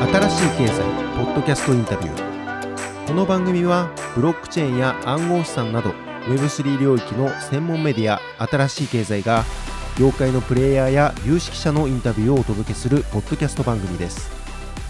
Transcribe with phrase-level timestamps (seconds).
[0.00, 0.82] 新しい経済
[1.14, 3.06] ポッドキャストインタビュー。
[3.06, 5.90] この番組はブロックチェーンや暗号資産など
[6.26, 9.44] Web3 領域の専門メディア新しい経済が
[9.98, 14.30] 業界のプレイヤーや有識者のインタビューをお届けするポッドキャスト番組です。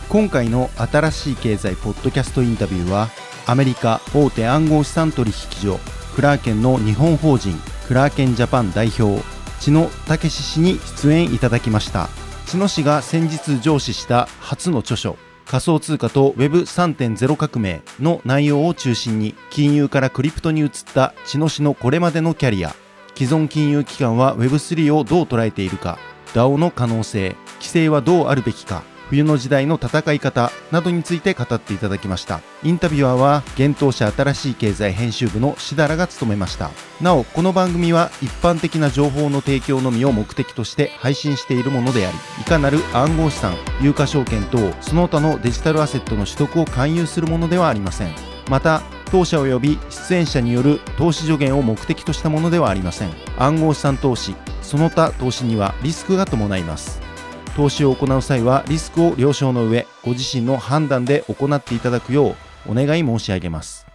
[0.08, 3.08] 今回の新しい経済ポッドキャストインタビューは
[3.46, 5.80] アメリカ大手暗号資産取引所
[6.14, 9.20] クラーケンの日本法人クラーケンジャパン代表
[9.58, 12.08] 千野武氏に出演いただきました。
[12.50, 22.74] 茅野市が先日上司した初の著書仮想通貨と Web3.0 革命の内容を中心に金融からクリプトに移った茅野市のこれまでのキャリア
[23.14, 25.96] 既存金融機関は Web3 をどう捉えているか
[26.34, 28.82] DAO の可能性規制はどうあるべきか。
[29.10, 32.40] 冬の時代の戦い方などについて語っていただきました。
[32.62, 36.70] インタビュアーは現当社新しい経済編集部のしだらが務めました。
[37.00, 48.14] なおこの番組は一般的な情報の提供のみを目的として配信しているものでありいかなる暗号資産有価証券等その他のデジタルアセットの取得を勧誘するものではありません。
[48.48, 53.10] また当社及び出演者による投資助言を目的としたものではありません。
[53.38, 57.09] 暗号資産投資その他投資にはリスクが伴います。
[57.56, 63.90] 投資を行う際はリスクを了承の上ご自身の判断で行っていただくようお願い申し上げます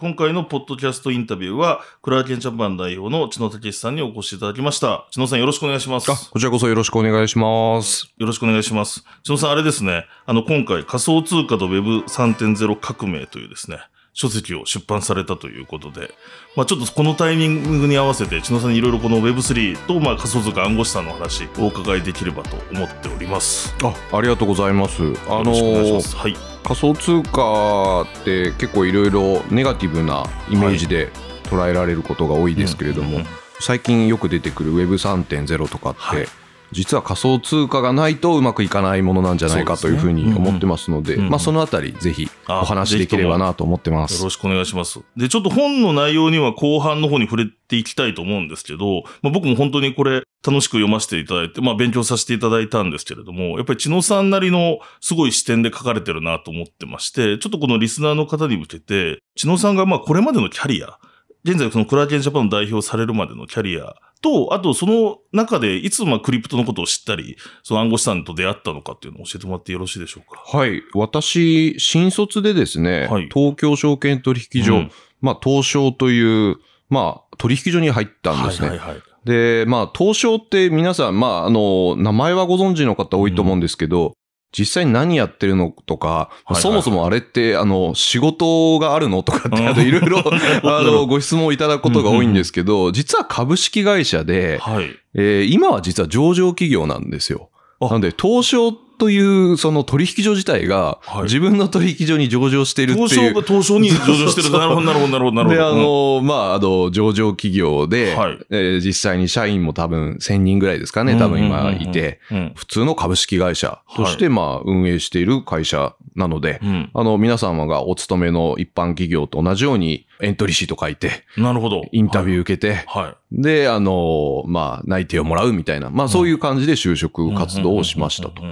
[0.00, 5.08] 今回のポッドキャストインタビューは、クラーケンジャパン代表の千野武さんにお越しいただきました。
[5.10, 6.08] 千野さんよろしくお願いします。
[6.12, 8.06] あ、こちらこそよろしくお願いします。
[8.16, 9.04] よろしくお願いします。
[9.24, 10.06] 千野さん、あれですね。
[10.24, 13.78] あの、今回、仮想通貨と Web3.0 革命というですね、
[14.18, 16.12] 書籍を出版されたということで、
[16.56, 23.76] まあちょっとこのタイミングに合わせて、千野さんにいろいろこの Web3 と、まあ仮想通貨暗号資産の話をお伺いできればと思っております。
[23.80, 25.02] あ、ありがとうございます。
[25.28, 26.16] あのよろしくお願いします。
[26.16, 26.36] はい。
[26.64, 31.12] 仮想通貨って結構いろいろネガティブなイメージで
[31.44, 33.26] 捉えられることが多いですけれどもうんうんうん、
[33.60, 36.28] 最近よく出てくる Web3.0 とかっはいて、
[36.72, 44.30] 実は仮想通貨がないとうまくいかないものなんじゃないかというふうに思ってますので、うんうんまあそのあたりぜひあお話できればなと思ってますよろ。
[44.30, 45.00] しくお願いします。
[45.16, 60.98] で、ちょっと本の内容には後半の方に触れていきたいと思うんですけど、まあ、僕も本当にこれ楽しく読ませていただいて、まあ勉強させていただいたんですけれども、やっぱり千野さんなりのすごい視点で書かれてるなと思ってまして、ちょっとこのリスナーの方に向けて、千野さんがまあこれまでのキャリア、
[61.44, 70.40] 現在そのクラーケンジャパンの代表されるまでのキャリアと、あとその中でいつまあクリプトのことを知ったり、その暗号資産と出会ったのかっていうのを教えてもらってよろしいでしょうか？
[70.56, 70.82] はい。
[70.94, 74.90] 私、新卒でですね、はい東京証券取引所、うん
[75.20, 76.56] まあ東証という、
[76.88, 78.68] まあ取引所に入ったんですね。
[78.68, 79.02] はいはいはい。
[79.24, 84.14] で、まあ、東証って皆さん、まあ、あの、名前はご存知の方多いと思うんですけど、
[84.56, 90.18] 実際に何やってるのとか、いはいそもそもあれって、あの、仕事があるのとかって、うんあの、いろいろ、
[90.64, 94.90] あどの、ご質問をいただくことが多いんですけど、実は株式会社で、はい。
[95.14, 97.50] えー今は実は上場企業なんですよ。
[97.80, 103.08] あなんで、東証という、その取引所自体がはい、自分の取引所に上場しているっていう。
[103.08, 104.50] 東証が東証に上場してる。
[104.50, 105.54] なるほど、なるほど、なるほど、なるほど。
[105.54, 108.38] で、あの、まあ、あの、上場企業で、はい。
[108.50, 112.20] えー実際に社員も多分1000人ぐらいですかね、多分今いて、
[112.54, 116.90] 普通の株式会社として、まあ、運営している会社なので、うん。
[116.94, 121.82] あの、皆様がお勤めの一般企業と同じようにエントリーシート書いて、なるほど。
[121.92, 123.04] インタビュー受けて、はい。
[123.04, 123.16] はい。
[123.30, 128.42] で、あの、まあ、内定をもらうみたいな、まあ、そういう感じで就職活動をしましたと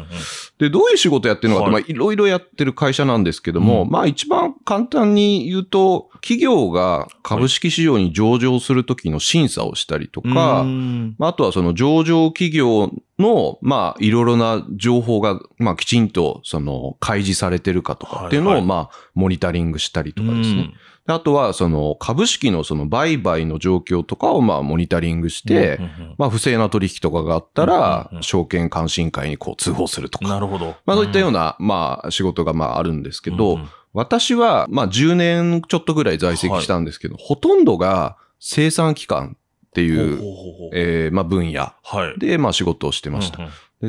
[0.58, 10.64] で、どういう仕事やってるのかって、はいまあ、いろいろやってる会社なんですけども、うんまあ、一番簡単に言うと、企業が株式市場に上場するときの審査をしたりとか、
[11.18, 20.72] ああとはその上場企業の、まあ、いろいろな情報が、まあ、きちんと、その、開示されてるかとかっていうのを、まあ、モニタリングしたりとかですね。
[21.06, 25.78] であとは、その、株式のその売買の状況とかを、まあ、モニタリングして、
[26.18, 30.26] まあ、不正な取引とかがあったらう、ん証券監視委員会にこう通報するとか。
[30.26, 30.74] なるほど。
[30.84, 33.60] まあ、そういったようなな、まあ、仕事が、まあ、あるんですけど、
[33.92, 39.36] 私は、まあ、10年ちょっとぐらい在籍したんですけど、ほとんどが生産機関
[39.66, 40.18] っていう、
[40.72, 42.18] えーまあ、分野はい。
[42.18, 43.38] で、まあ、仕事をしてました。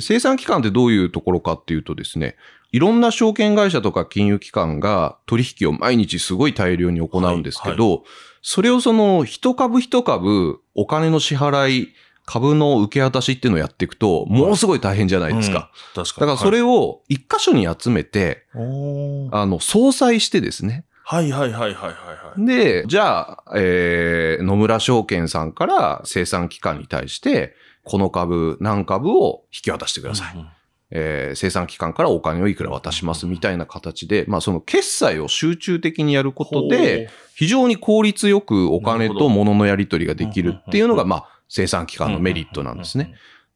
[0.02, 2.36] 生産機関ってどういうところかっていうとですね、
[2.72, 8.04] いろんな証券会社とか金融機関が取引を毎日すごい大量に行うんですけど、
[8.42, 11.94] それをその一株一株お金の支払い、
[12.26, 15.72] 株の受け渡しっていうのをやっていくと、ものすごい大変じゃないですか。
[15.96, 16.28] うん確かに。
[16.28, 20.86] だからそれを一箇所に集めて、はい、あの、総裁してですね。
[21.04, 22.46] はいはいはいはいはいはい。
[22.46, 30.34] で、じゃあ、えー、野村証券さんから生産機関に対して、この株何株を引き渡してください。
[30.36, 30.48] うんうん
[30.90, 43.14] えー生産機関からお金をいくら渡しますみたいな形で、まあその決済を集中的にやることで、非常に効率よくお金と物のやり取りができるっていうのが、まあ生産機関のメリットなんですね。。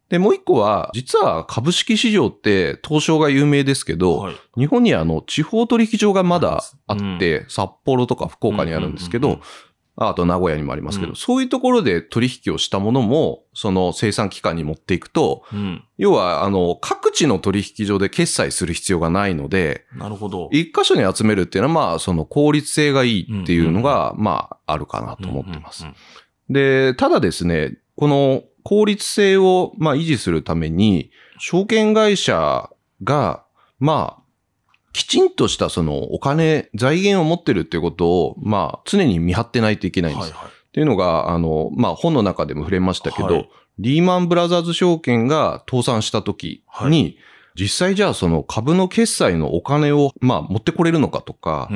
[0.10, 4.36] で、もう一個は、実は株式市場って東証が有名ですけど、はい。
[4.57, 9.39] 日本にはあの地方取引所がまだあうんって、札幌とか福岡にあるんですけど、
[9.97, 15.83] あと名古屋にもありますけど、うんそういうところで取引をしたものも、その生産機関に持っていくと、うん。
[15.97, 20.49] 要は、あの、各地の取引所で決済する必要がないので、なるほど。
[20.51, 25.85] 一箇所に集めるっていうのは、まあ、その効率性がいいっていうのが、まあ、あるかなと思ってます
[26.49, 32.69] で、ただですね、この効率性を、まあ、維持するために、証券会社
[33.03, 33.44] が、
[33.79, 34.20] まあ、
[34.93, 40.31] きちんとしたそのお金、財源を持ってるっていうことを、まあ、常に見張ってないといけないんです。
[40.33, 40.49] はいはい。
[40.49, 43.49] っていうのが、あの、まあ、本の中でも触れましたけど、はい
[43.79, 51.67] リーマンブラザーズ証券が倒産した時に、は実際じゃあその株の決済のお金を、まあ、持ってこれるのかとか、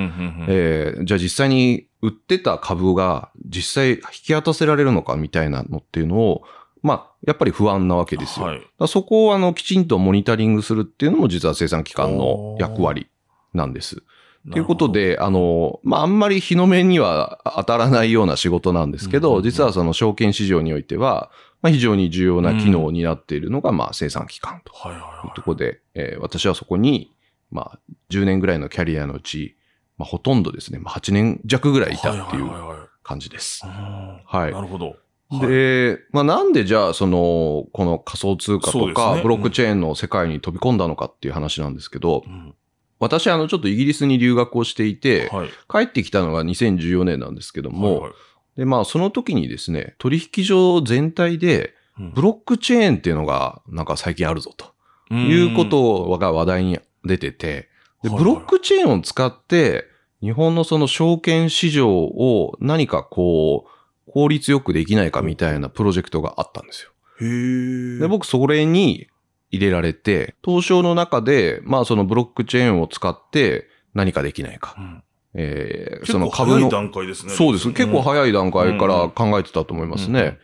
[0.47, 6.43] えーじゃあ実際に売ってた株が実際引き渡せられるのかみたいなのっていうのを、
[6.83, 8.45] まあ、やっぱり不安なわけですよ。
[8.45, 8.61] はい。
[8.87, 13.07] そこをあのきちんとモニタリングするっていうのも実は生産機関の役割
[13.53, 14.03] なんです。
[14.51, 21.31] ということで、あの、まあ、あんまり日の目には当たらないような仕事なんですけど、うんうんうん実はその証券市場においては、
[21.61, 27.11] まあ、非常に重要な機能になっているのが、まあ、生産機関とはいはいはいいうところで、えー私はそこに、
[27.51, 27.79] まあ、
[28.11, 29.55] 10年ぐらいのキャリアのうち、
[29.97, 33.61] まあ、ほとんどですね、まあ、8年弱ぐらいいたっていうはいはいはいはい感じです。
[33.63, 34.95] うんはいなるほど。
[35.29, 42.53] はい、で、まあ、なんでじゃあ、その、この仮想通貨とか、ブロックチェーンの世界に飛び込んだのかっていう話なんですけど、うん。
[42.99, 45.49] 私、あの、ちょっとイギリスに留学をしていて、はい。
[45.69, 48.09] 帰ってきたのが2014年なんですけども、
[48.55, 52.11] で、まあ、その時にですね、取引所全体で、うん。
[52.13, 54.75] ブロックチェーンっていうのが、なんか最近あるぞと。
[55.13, 57.69] いうことが話題に出てて、
[58.03, 59.85] で、ブロックチェーンを使って、
[60.21, 63.69] 日本のその証券市場を何かこう、
[64.07, 66.91] 効率よくできないかみたいなプロジェクトがあったんですよ。
[67.21, 67.99] へえ。
[67.99, 69.07] で、僕それに
[69.51, 74.81] 入れられて、東証の中で、まあそのブロックチェーンを使って何かできないかう。
[74.81, 75.03] ん
[75.37, 77.33] えー結その構早い株の、段階ですね。
[77.33, 77.71] そうです。
[77.71, 80.37] 結構い早い段階から考えてたと思いますね。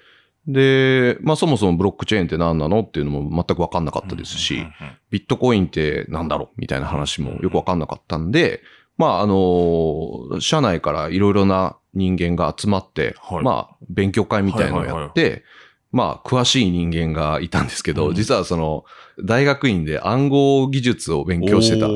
[0.47, 4.65] で、まあそもそもブロックチェーンって何なのっていうのも全くわかんなかったですし、
[5.09, 8.61] ビットコインって何だろうみたいな話もよくわかんなかったんで、
[8.97, 13.43] まああの、社内からいろいろな人間が集まって、はい。
[13.43, 15.43] まあ勉強会みたいのをやって、
[15.91, 18.15] まあ詳しい人間がいたんですけど、うん。
[18.15, 18.85] 実はその
[19.23, 21.87] 大学院で暗号技術を勉強してた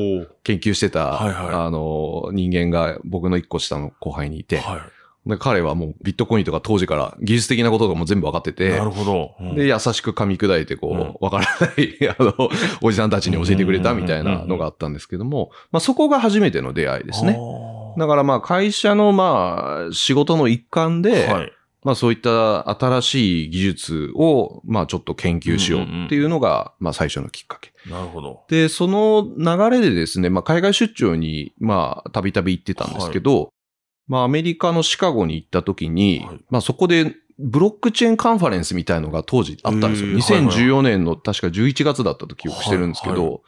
[0.44, 1.54] 研究してた、はいはい。
[1.54, 4.80] あの、人間が僕の一個下の後輩にいて、はい。
[5.26, 9.34] で彼はもうビットコインとか当時から技術的なことがもう全部分かっててな、るほど。
[9.40, 9.54] うん。
[9.56, 12.48] で、優しく噛み砕いて、こう、わからない、 あの、
[12.80, 17.36] おじさんたちに教えてくれたみたいなのがあったんですけども、まあそこが初めての出会いですね。
[17.96, 21.52] だからまあ会社のまあ仕事の一環で、はい。
[21.82, 27.72] まあそういった新しい技術をまあちょっと研究しようっていうのがまあ最初のきっかけ。
[27.88, 28.44] なるほど。
[28.48, 33.50] で、その流れでですね、まあ海外出張にまあたびたび行ってたんですけど、
[34.08, 40.08] まあアメリカのシカゴに行った時に、はいまあそこでブロックチェーンカンファレンスみたいのが当時あったんですよ。
[40.08, 43.38] へーはいはい2014年の確か11月だったと記憶してるんですけど、はいは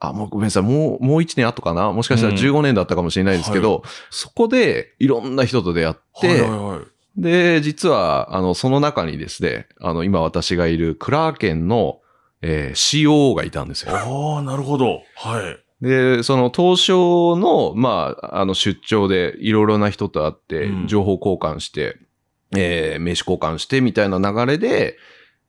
[0.00, 0.62] あ、もうごめんなさい。
[0.62, 1.92] もう、もう1年後かな？
[1.92, 6.80] もしかしたらうん15年だったかもしれないですけど、そこでいろんな人と出会って、はいはいはい。
[7.20, 12.00] で、実は、あの、その中にですね、あの、今私がいるクラーケンの、
[12.42, 13.92] えー COO がいたんですよ。
[13.96, 15.02] ああ、なるほど。
[15.16, 15.84] はい。
[15.84, 21.96] で、その東証の、まあ、あの出張でいろいろな人と会ってう、ん情報交換して、
[22.56, 24.96] えー名刺交換してみたいな流れで、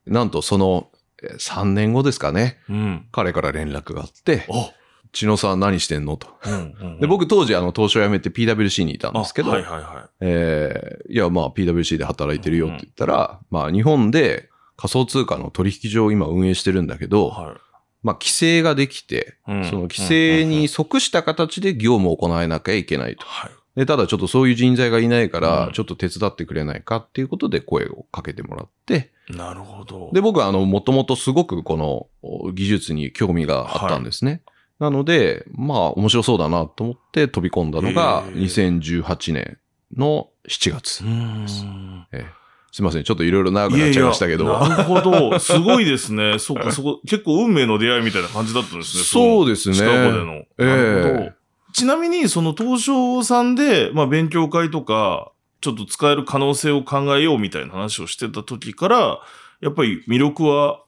[0.08, 0.99] なんとそのえー
[1.38, 3.08] 3年後ですかね、うん。
[3.12, 4.72] 彼から連絡があって、あ、
[5.12, 6.18] 千野さん何してんの？
[6.18, 6.28] と。
[6.46, 7.00] うんうんうん。
[7.00, 17.08] で、僕当時あの東証辞めて PWC にいたんですけど、あはいはいはえーいや、まあ PWC で働いてるよって言ったら、まあ日本で仮想通貨の取引所を今運営してるんだけい。
[17.08, 17.58] ど、はい。
[18.04, 23.26] まあ規制ができて、うんその規制に即した形で業務を行えなきゃいけないと。
[23.26, 23.52] はい。
[23.80, 30.12] で、ただちょっとそういう人材がいないからう、んちょっと手伝ってくれないかっていうことで声をかけてもらって、なるほど。
[30.14, 34.42] で、僕はあの、もともとすごくこのお技術に興味があったんですね。
[34.80, 39.58] なので、まあ面白そうだなと思って飛び込んだのがへー2018年
[39.96, 41.08] の7月う。
[41.08, 42.08] ーん。
[42.12, 42.40] ええ
[42.72, 43.04] すいません。
[43.04, 44.46] ちょっといろいろ長くなっちゃいましたけど。
[44.46, 45.40] なるほど。
[45.40, 46.38] すごいですね。
[46.40, 49.04] そうか、そこ、結構運命の出会いみたいな感じだったんですね。
[49.04, 50.34] そうですねシカゴでの。
[50.34, 51.39] ええなるほど。
[51.80, 55.32] ちなみに、その東証さんで、まあ、勉強会とか、
[55.62, 59.20] ちょっと使える可能性を考えようみたいな話をしてた時から、
[59.62, 60.82] やっぱり魅力は、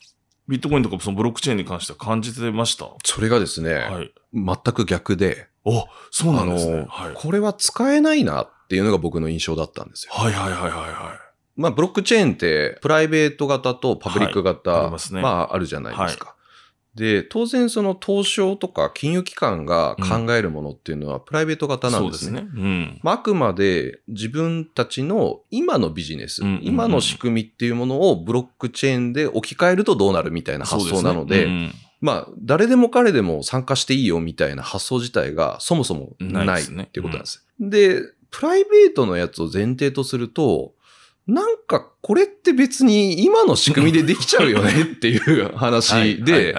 [0.47, 2.85] ビットコインとかそのブロックチェーンに関しては感じてました？
[3.05, 4.11] それがですね、はい。
[4.33, 6.85] 全く逆で、お、そうなんですね。
[6.89, 7.13] はい。
[7.15, 10.13] これは使えないなっていうのが僕の印象だったんですよ。
[10.13, 11.19] はいはいはいはいは
[11.55, 16.35] まあ、ブロックチェーンって、プライベート型とパブリック型、はいありますねまあ、あるじゃないですか。
[16.95, 22.39] で、当然その東証とか金融機関が考えるものっていうのはプライベート型なんですね。
[22.39, 22.61] そうですね。
[22.61, 22.99] うん。
[23.01, 31.71] まあ、あくまで自分たちの今のビジネス、うんうんうん今の仕組みっていうものをブロックチェーンで置き換えるとどうなるみたいな発想なので、そうすね
[32.01, 37.45] まあ、誰でも彼でも参加していいよみたいな発想自体がそもそもないっていうことなんです。
[37.59, 40.73] で、プライベートのやつを前提とすると、
[41.31, 46.55] なんかこれって別に今の仕組みでできちゃうよねっていううん話 で。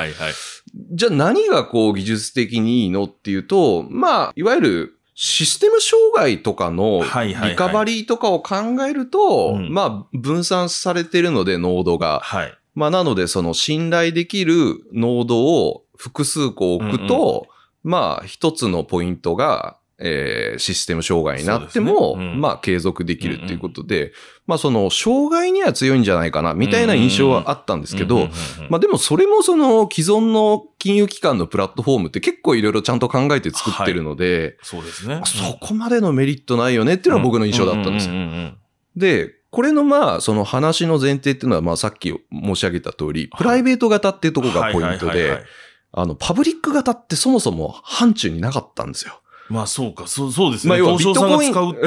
[0.93, 12.21] じゃあ何がこう技術的にいいのっていうと、まあ、いわゆるシステム障害とかのリカバリーとかを考えると、うんまあ、分散されてるので、ノードが。
[12.23, 12.55] はい。
[12.75, 17.47] まあ、なので、その信頼できるノードを複数個置くと、
[17.85, 22.25] まあ、一つのポイントが、えーシステム障害になっても、ね。
[22.33, 22.41] うん。
[22.41, 24.13] まあ、継続できるっていうことで、
[24.47, 28.33] まあ、その、障害には強いんじゃないかな、みたいな印象はあったんですけど、うんうんうん
[28.69, 35.21] まあでもそれもその既存の金融機関のプラットフォームって結構いろいろちゃんと考えて作ってるので、そうですね。
[35.25, 38.09] そこまでのメリットないよねっていうのは僕の印象だったんです。
[38.09, 38.15] よ。
[38.15, 38.57] うううんうん。
[38.97, 45.45] で、これのまあその話の前提っていうのはまあさっき申し上げた通り、プライベート型っていうところがポイントではいはいはいはい、
[45.93, 49.22] あのパブリック型ってそもそも範疇になかったんですよ。
[49.53, 50.71] まあそうか、そうそうですね。
[50.71, 51.77] まあ要は東証さんが使うん。
[51.77, 51.79] ビ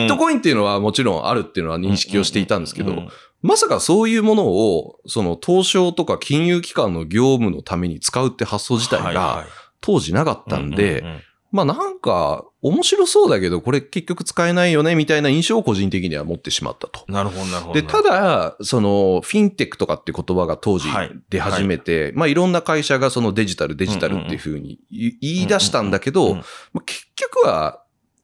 [0.00, 3.08] ットコインっていうのはもちろんあるっていうのは認識をしていたんですけど、うん。
[3.42, 9.44] まさかそういうものを、その東証とか金融機関の業務のために使うって発想自体が
[9.82, 11.20] 当時なかったんいでう、ううん。
[11.52, 17.04] まあなんか面白そうだけどこれ結局使えないよねみたいな印象を個人的には持ってしまったと。
[17.08, 17.80] なるほど、なるほど。
[17.80, 26.36] で、ただ、その、フィンテックとかって言葉が当時はい出始めて、まあいろんな会社がそのデジタル、デジタルっていうふうに言い出したんだけど
[26.84, 27.82] 結局は、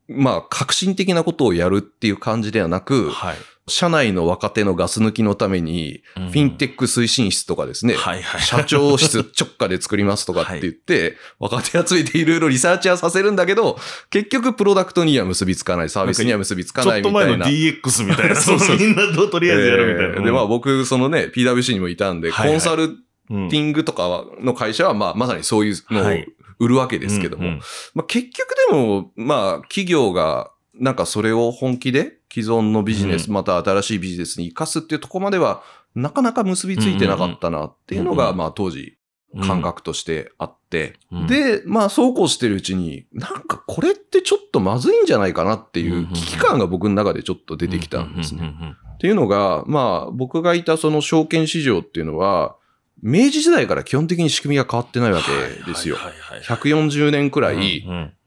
[0.08, 3.36] まあ革新的なことをやるっていう感じではなく、はい。
[3.68, 8.40] 社内の若手のガス抜きのために、フフィンテック推進室とかですね、はいはい。
[8.40, 13.76] 社長室 直下で作りますとかって言って、若手集めていろいろリサーチはさせるんだけど、
[14.10, 17.44] 結局プロダクトには結びつかない、サービスには結びつかちょっとないみたいな。
[17.46, 18.36] 前の DX みたいな。
[18.40, 18.78] そうそう。
[18.78, 20.14] みんなととりあえずやるみたいな。
[20.14, 22.54] えーで、まあ僕、そのね、PWC にもいたんで、はいはい。
[22.54, 22.96] コンサル
[23.28, 26.28] うんティングとかの会社は、まあまさにそういうのをはい。
[26.58, 27.60] 売るわけですけども、うんうん。
[27.94, 35.62] まあ結局でも、まあ企業がなんかそれを本気で既存のビジネス、うまた新しいビジネスに生かすっていうところまでは、
[35.94, 38.98] なかなか結びついてなかったなっていうのが、まあ当時
[39.42, 48.54] 感覚としてあって、うんで、まあそうこうしてるうちに、なんかこれってちょっとまずいんじゃないかなっていんう危機感が僕の中でちょっと出てきたんですね。
[48.94, 52.56] っていうのが、まあ、僕がいたその証券市場っていうのは、
[53.02, 55.96] 明治時代から基本的に仕組みが変わってないわけですよ。
[55.96, 57.84] はいはいはいはい140年くらい、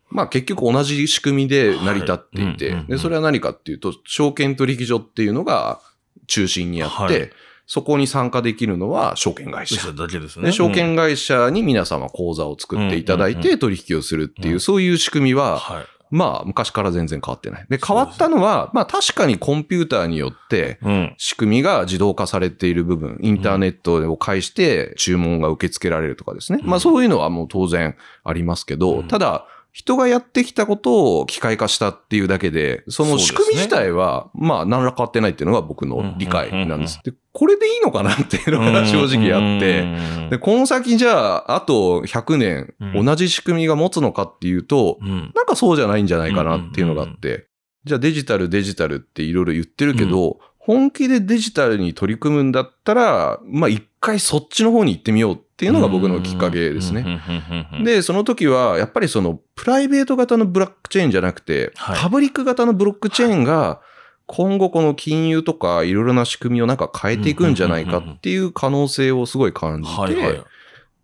[0.10, 5.80] まあ結局同じ仕組みで成り立っていてで、それは何かっていうと、証券取引所っていうのが
[6.28, 7.32] 中心にあっはて、
[7.70, 9.92] そこに参加できるのは証券会社。
[9.94, 10.48] だけですね。
[10.48, 14.60] で、証券会社に皆様口座を作っていただいて取引をするっていうう、ん。
[14.60, 15.86] そういう仕組みうんは、はい。
[16.10, 17.66] まあ昔から全然変わってない。
[17.70, 21.16] で、変わったのは、まあ確かにコンピューターによって、うん。
[21.20, 26.60] 仕組みが自動化されている部分、インターネットを介して注文が受け付けられるとかですね。
[26.64, 26.70] うん。
[26.70, 29.08] まあそういうのはもう当然ありますけど、うん。
[29.08, 37.00] ただ、人がやってきたことを機械化したっていうだけで、その仕組み自体は、まあ何ら変わってないっていうのが僕の理解なんです。
[37.04, 43.06] で、これでいいのかなっていうのが正直あって、てで、この先じゃあ、あと100年うん。
[43.06, 45.32] 同じ仕組みが持つのかっていうと、うん。
[45.36, 47.48] なんかそうじゃないんじゃないかなっていうのがあって、
[47.86, 57.04] じゃあデジタルデジタルっていろいろ言ってるけど、本気でデジタルに取り組むんだったら、まあ一回そっちの方に行ってみようっていうのが僕のきっかけですね。
[57.04, 57.84] ね。
[57.84, 63.82] で、その時は、やっぱりその、プライベート型のブロックチェーンじゃなくて、はいパブリック型のブロックチェーンが、
[64.26, 70.44] 今後この金融とかいろいろな仕組みをなんか変えていくんじゃないかっていう可能性をすごい感じて、。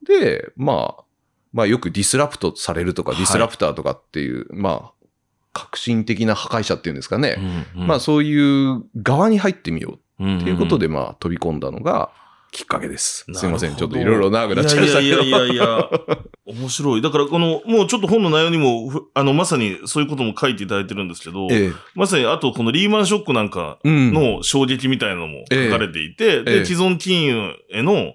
[0.08, 1.04] で、まあ、
[1.52, 5.08] まあよくディスラプトされるとか、はいディスラプターとかっていう、まあ、
[5.52, 7.66] 革新的な破壊者っていうんですかね。
[7.76, 12.12] うんまあそういう側に入ってみよううんっていうことで、まあ飛び込んだのが
[12.56, 13.26] きっかけです。
[13.34, 13.76] すいません。
[13.76, 15.24] ちょっといろいろ長くなっちゃいましたけど。
[15.24, 15.90] いやいやいやいや、
[16.48, 17.02] 面白い。
[17.02, 21.72] だからこの、もうちょっと本の内容にも、ふあの、まさにそういうことも書いていただいてるんですけど、ええ。
[21.96, 24.14] まさにあとこのリーマンショックなんかうん。
[24.14, 28.14] の衝撃みたいなのも書かれていて、ええで、既存金融への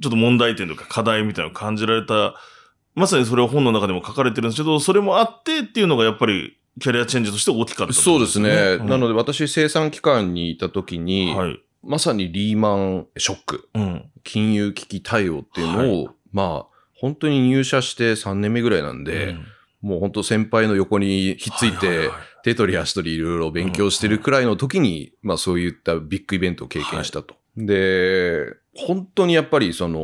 [0.00, 2.34] ちょっと問題点とか課題みたいなのを感じられた、
[2.94, 8.78] まさにそれは本の中でも書かれてるんですけど、それもあってっていうのがやっぱりキャリアチェンジとして大きかった、そうですね。
[8.78, 11.60] なので、で私生産機関にいた時に、はい。
[11.86, 14.10] まさにリーマンショック、うん。
[14.22, 19.46] 金融危機対応っていうのを、まあ、本当に入社して3年目ぐらいなんで、うん。
[19.82, 27.36] もう本当先輩の横にひっついて、ははは手取り足取りいろいろ勉強してるくらいの時に、まあそういったビッグイベントを経験したと。
[27.56, 30.00] で、本当にやっぱりその、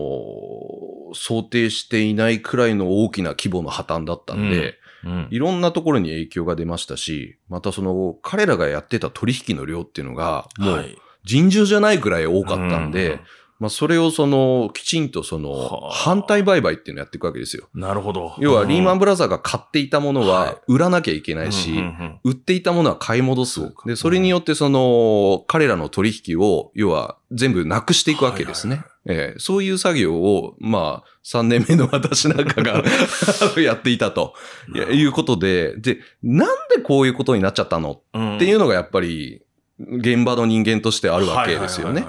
[1.14, 5.28] 想定していないくらいの大きな規模の破綻だったんで、うん。
[5.30, 13.20] いろんなところに影響が出ましたし、またその彼らがやってた取引の量っていうのが、もうはい尋常じゃないくらい多かったんで、うん。
[13.60, 15.92] まあそれをその、きちんとそのは、あ。
[15.92, 17.68] 反対売買っていうのをやっていくわけですよ。
[17.74, 18.34] なるほど。
[18.38, 21.84] 要はリーマンブブラザーが買っていたものはは売らなきゃいけないし、
[22.24, 28.82] 売っていたものは買い戻すで、それによってその、彼らの取引を、要は全部なくしていくわけですね。
[29.06, 29.38] ええ。
[29.38, 32.82] そういう作業を、まあ、3年目の私なんかが
[33.60, 34.34] やっていたと。
[34.74, 38.00] いうことで、で、なんでこういうことになっちゃったの？
[38.14, 38.36] うん。
[38.36, 39.42] っていうのがやっぱり、
[39.80, 42.04] 現場の人間としてあるわけですよね。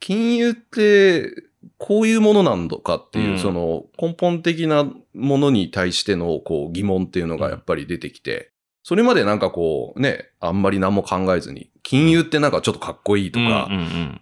[0.00, 1.32] 金融って、
[1.78, 3.38] こういうものなのかっていう、うん。
[3.38, 13.68] その根本的なものに対してのこう疑問っていうのがやっぱり出てきて、それまでなんかこうね、あんまり何も考えずに、金融ってなんかちょっとかっこいいとか、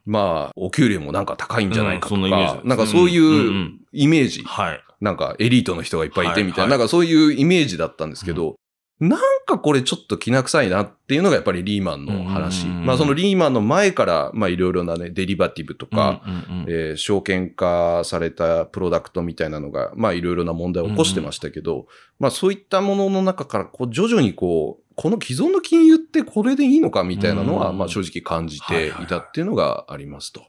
[0.05, 2.21] まあ、お給料もなんか高いんじゃないかとか
[2.65, 4.81] なんかそういうイメージ、はい。
[5.01, 8.57] なんかエリートの人がいっぱいいてみたいな、なんかそういうイメージだったんですけど、
[8.99, 12.65] なんかこれちょっと気な臭いなっていうのがやっぱりリーマンの話。
[12.65, 21.87] うんうんうんまあそのリーマンの前から、まあいろいろなね、デリバティブとか、うんうんうんえー証券化されたプロダクトみたいなのが、まあいろいろな問題を起こしてましたけど、
[22.19, 30.43] まあそういったものの中から、こう徐々にこう、この既存の金融ってこれでいいのかみたいなのは、うんまあ正直感じていたっていうのがありますと。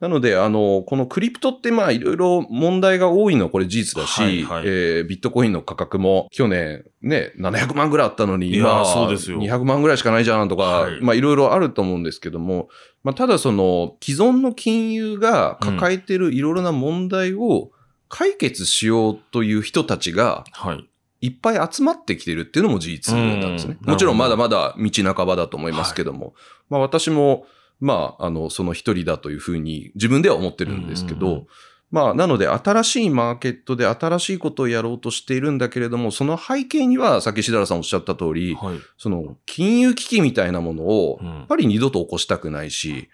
[0.00, 4.62] なので、あの、このクリプトってまあいろいろ問題が多いのはこれ事実だし、はいはい。
[4.64, 9.38] えービットコインの価格も去年ね、700万ぐらいあったのに、今そうですよ。
[9.38, 11.00] 200万ぐらいしかないじゃんとか、はい。
[11.00, 12.68] まあいろいろあると思うんですけども、
[13.02, 17.70] まあただその既存の金融が抱えているいろいろな問題を
[18.08, 20.88] 解決しようという人たちがはい。
[21.20, 23.76] いっぱい集まってきてるっていうのも事実なんですね。
[23.80, 26.34] うんもちろんまだまだ道半ばだと思いますけども、
[26.70, 27.44] まあ私も、
[27.80, 31.46] まあ、あの、その一人だというふうに自分では思ってるんですけど、うんうんうん。
[31.90, 38.78] まあ、なので新しいマーケットで新しいことをやろうとしているんだけれども、その背景には、さっきしだらさんおっしゃった通り、はい。
[38.98, 43.08] その金融危機みたいなものを、うんやっぱり二度と起こしたくないし、なるほど。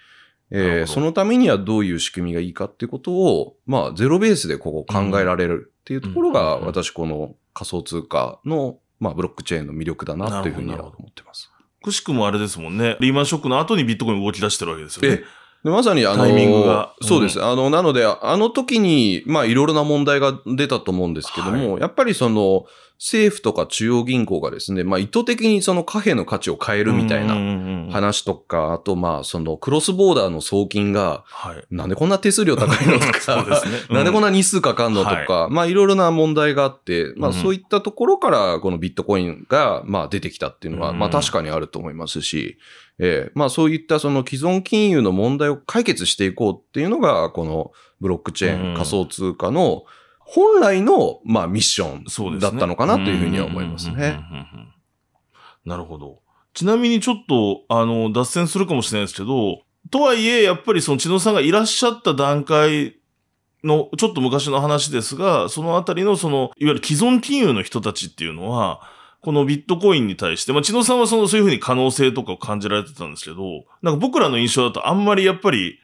[0.78, 11.53] えーそのためにはどういう仕組みがいいかっていうことを、まあ、ゼロベースでここ考えられるっていうところが、うんうん私この仮想通貨の、まあ、ブロックチェーンの魅力だなというふうに思ってます。
[11.84, 12.96] くしくもあれですもんね。
[12.98, 15.22] リーマンショックの後にビットコイン動き出してるわけですよね。
[15.64, 16.94] えでまさにあの、タイミングが。
[17.00, 17.42] うんそうです。
[17.42, 22.66] あの、なので、あの時に、まあ、いろいろな問題が出たと思うんですけども、やっぱりその、
[22.98, 31.64] 政府とか中央銀行がですね、まあ、意図的にその貨幣の価値を変えるみたいなな話とか、あと、まあ、その、クロスボーダーの送金が、はい。
[31.70, 33.78] なんでこんな手数料高いのとか、 そうですね。
[33.90, 40.98] なんでこんな、な日数かかんのとか、まあいろいろな問題があって、まあうんそういったところからこのビットコインがまあ出てきたっていうのは、うん。
[40.98, 42.58] まあ確かにあると思いますし、
[42.98, 49.84] ええまあそういったその既存金融の問題を解決していこうっていうのが、このブロックチェーン、うん仮想通貨の
[50.20, 54.20] 本来のまあミッションだったのかなというふうには思いますね。
[55.64, 56.20] なるほど。
[56.52, 62.96] ちなみにちょっと、あの、脱線するかもしれないですけど、とはいえ、やっぱりその千野さんがいらっしゃった段階
[63.64, 68.80] の、ちょっと昔の話ですが、そのあたりのその、いわゆる既存金融の人たちっていうのは、
[69.24, 75.78] このビットコインに対して、まあ、千野さんはその、そういうふうに可能性とかを感じられてたんですけど、なんか僕らの印象だとあんまりやっぱり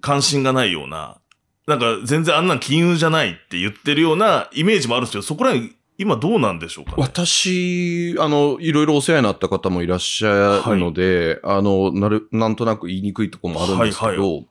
[0.00, 1.18] 関心がないような、
[1.66, 6.96] なんか全然あんなん金融じゃないって言ってるようなイメージもあるんですけど、そこら辺今どうなんでしょうかね？
[6.98, 14.46] 私、あの、いろいろお世話になった方もいらっしゃるので、あの、なる、なんとなく言いにくいところもあるんですけど、はい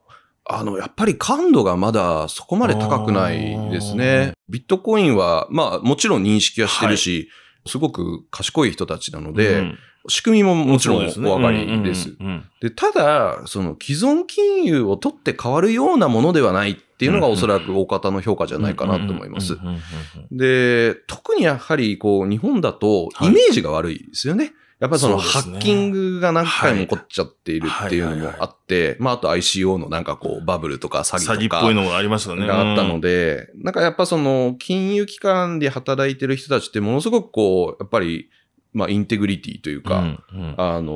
[0.45, 4.34] あの、やっぱり感度がまだそこまで高くないですね。
[4.49, 7.30] ビットコインは、まあ、もちろん認識はしてるし、
[7.65, 9.80] すごく賢い人たちなので、うん。
[10.10, 12.17] 仕組みももちろんお分かりです。
[12.60, 19.58] で、ただ、その既存金融を取って変わるようなものではないっていうのがおそらく大方の評価じゃないかなと思います。
[20.32, 23.30] で、特にやはり、こう、日本だと、はい。
[23.30, 24.54] イメージが悪いですよね。
[24.84, 31.34] やっぱりその、ハッキングが何回も起こっちゃっているっていうのもあって、まあ、あと ICO のなんかこう、バブルとか詐欺とか。
[31.34, 32.46] 詐欺っぽいのがありましたね。
[32.46, 38.30] があったので、で、なんかやっぱその、金融機関で働いてる人たちってものすごくこう、やっぱり、
[38.74, 40.56] まあ、インテグリティというか、うんうん。
[40.58, 40.93] あの、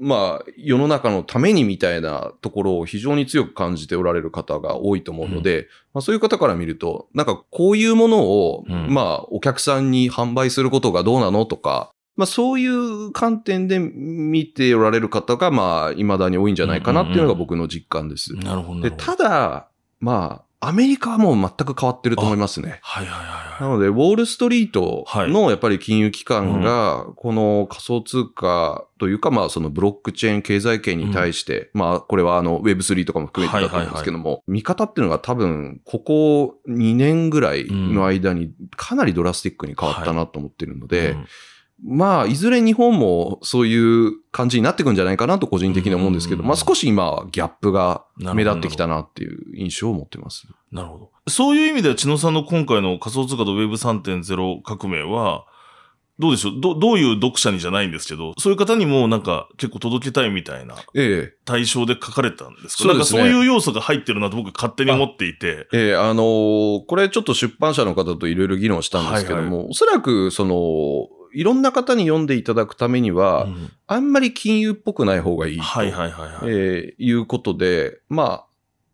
[0.00, 8.92] まあ、世の中のためにみたいなところを非常に強く感じておられる方が多いと思うので、まあ、そういう方から見ると、なんかこういうものを、うん。
[8.92, 18.34] まあ、お客さんに販売することがどうなのとか、まあ、そういう観点で見ておられる方が、まあ、未だに多いんじゃないかなっていうのが僕の実感です。
[18.34, 18.80] なるほど。
[18.80, 19.68] なで、るほどただ、
[20.00, 22.78] まあ、アメリカはもう全く変わってると思いますね。
[22.82, 23.62] はいはいはいはい。
[23.62, 41.26] なので、ウォールストリートのやっぱり金融機関が、この仮想通貨というか、まあそのブロックチェーン経済圏に対して、まあこれはあの Web3 とかも含めてだと思うんですけども、見方っていうのが多分、ここ2年ぐらいの間にかなりドラスティックに変わったなと思ってるので、うん
[41.84, 50.46] まあ、いずれ日本もそういう感じになってくんじゃないかなと個人的に思うんですけど、うんまあ少し今、ギャップが目立ってきたなっていう印象を持ってます。
[50.70, 51.10] なるほど。
[51.28, 55.44] そういう意味では、千野さんの今回の仮想通貨と Web3.0 革命は、
[56.18, 56.60] どうでしょう？
[56.60, 61.36] どどういう読者にじゃないんですけど、そういう方にもなんか結構届けたいみたいなええ。
[61.44, 62.84] 対象で書かれたんですか？
[62.84, 65.66] そうですねなんかそういう要素が入ってるなと僕勝手に思っていて。
[65.72, 73.72] ええ、あのーこれちょっと出版社の方といろいろ議論したんですけども、おそらく、その、いろんな方に読んでいただくためには、うん。
[73.86, 76.38] あんまり金融っぽくない方がいいと、はいはいはいはい。
[76.44, 78.46] えーいうことで、まあ、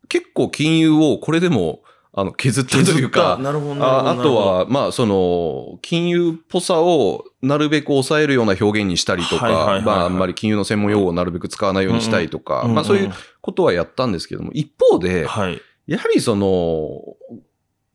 [0.07, 12.75] 結構金融をこれでも、あの、削ったというか、なるほどああとは、まあ、その、金融っぽさをなるべく抑えるような表現にしたりとかまあ、あんまり金融の専門用語をなるべく使わないようにしたいとか、うんうん。
[12.75, 15.61] まあ、そういうことはやったんですけども、一方で、はい。
[15.85, 17.15] やはりその、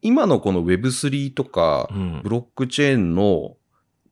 [0.01, 2.21] 今のこの Web3 とかう、ん。
[2.23, 3.57] ブロックチェーンの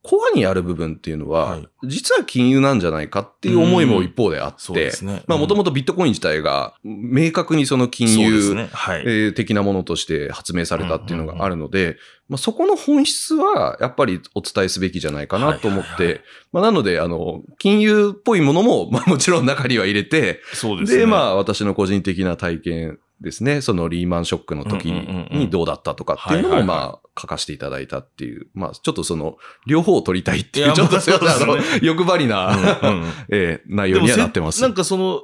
[0.03, 4.93] コアにある部分っていうのは、はい実は金融なんじゃないかっていう思いも一方であって。
[5.27, 8.69] まあもともととビットコイン自体が明確にその金融、ね。
[8.73, 9.01] はい。
[9.01, 11.97] えー的なものとして発明されたっていうのがあるので、
[12.29, 21.07] まあ、そこの本質はやっぱりお伝えすべきじゃないかなと思っはいはいはて、まあなので、あの、金融っぽいものも、まあもちろん中には入れて、でそうですね。
[21.07, 31.47] まあ私の個人的な体験ですね、そのリーマンショックの時にどうだったとかっていうのはいはいはいもまあ書かせていただいたっていう、まあちょっとその両方を取りたいっていう、ちょっとそうです、
[31.85, 34.61] 欲張りな、うんうん えー内容にはなってます。
[34.61, 35.23] なんかその、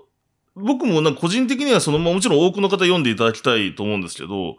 [0.54, 4.56] 僕もなんか個人的にはその、まあもちろん多くの方読んでいただきたいと思うんですけど、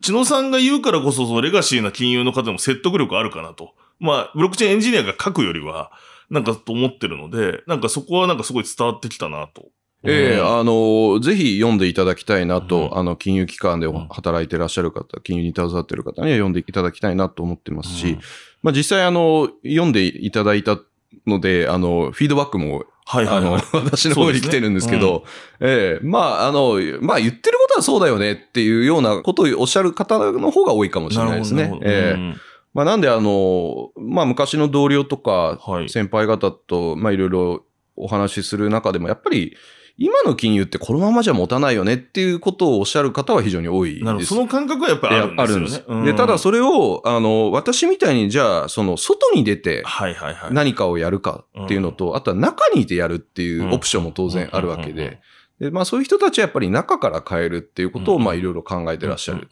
[0.00, 3.74] 千野さんが言うからこそ、そのレガシーな金融の方でも説得力あるかなと。
[3.98, 5.92] まあ、ブロックチェーンエンジニアが書くよりは、
[6.30, 9.68] なんかと思ってるので、なんかそこはなんかすごい伝わってきたなと。
[10.04, 10.58] ええうん。
[10.58, 12.98] あの、ぜひ読んでいただきたいなと、うん。
[12.98, 14.08] あの、金融機関でうん。
[14.08, 18.20] 働いてらっしゃる方、金融に携わっている方には読んでいただきたいなと思ってますし、うん。
[18.62, 20.78] まあ実際あの、読んでいただいた
[21.26, 25.24] ので、あの、フィードバックも、はいはい、あのはい。、私の方に来てるんですけど、
[25.58, 31.78] ええまああの、まあ言ってることはそうだよねっていうようなことをおっしゃる方の方が多いかもしれないですね。
[31.82, 32.18] ええ。
[32.18, 32.40] うん。
[32.72, 35.88] まあなんであの、まあ昔の同僚とか、はい。
[35.88, 37.64] 先輩方と、まあいろいろ
[37.96, 39.56] お話しする中でも、やっぱり
[40.02, 44.24] 今の金融ってこのままじゃ持たないよねっていうことをおっしゃる方は非常に多いです。
[44.24, 45.84] その感覚はやっぱりあるんですよね。
[45.88, 46.04] うん。
[46.06, 50.54] で、ただそれを、あの、私みたいにじゃあ、その外に出てはいはいはい。
[50.54, 55.20] 何かをやるかっていうのと、あとは中にいてやるっていうオプションも当然あるわけで、
[55.60, 59.48] で、まあそういう人たちはやっぱり中から変えるっていうことを、まあいろいろ考えてらっしゃる。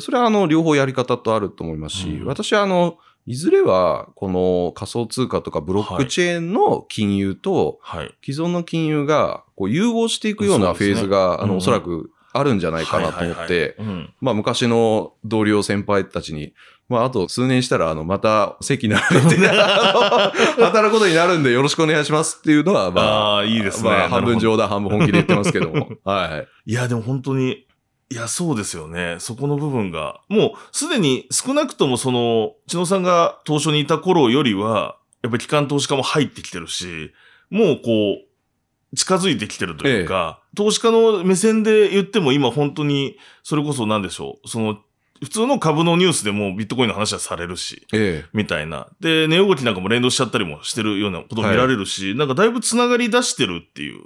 [0.00, 2.26] それはあの、両方やり方とあると思いますし、うん。
[2.26, 8.14] 私はあの、いずれは、この仮想通貨とかブロックチェーンの金融と、はい。
[8.24, 13.76] 既存の金融がこう融合していくようなフェーズが、あの、おそらくあるんじゃないかなと思って、
[14.20, 16.54] まあ昔の同僚先輩たちに、
[16.88, 25.90] まああと数年したら、あの、また席並べて、 働くことになるんでよろしくお願いしますっていうのは、まあ、あーいいですねまあ半分冗談半分本気で言ってますけども。
[26.04, 26.70] はい。
[26.70, 27.66] いや、でも本当に、
[28.10, 29.16] いや、そうですよね。
[29.18, 30.20] そこの部分が。
[30.28, 37.12] もう、すでに少なくともその、千野さんが当初にいた頃よりは、やっぱり機関投資家も入ってきてるし、
[37.50, 44.48] もうこう、近づいてきてるというか、投資家の目線で言っても今本当に、それこそ何でしょう。
[44.48, 44.78] その、
[45.22, 48.88] 普通の株のニュースでもビットコインの話はされるし、えみたいな。
[49.00, 54.04] で、値動きなんかも連動しちゃったりもしてるようなことも見られるし、なんかだいぶ繋がり出してるっていう、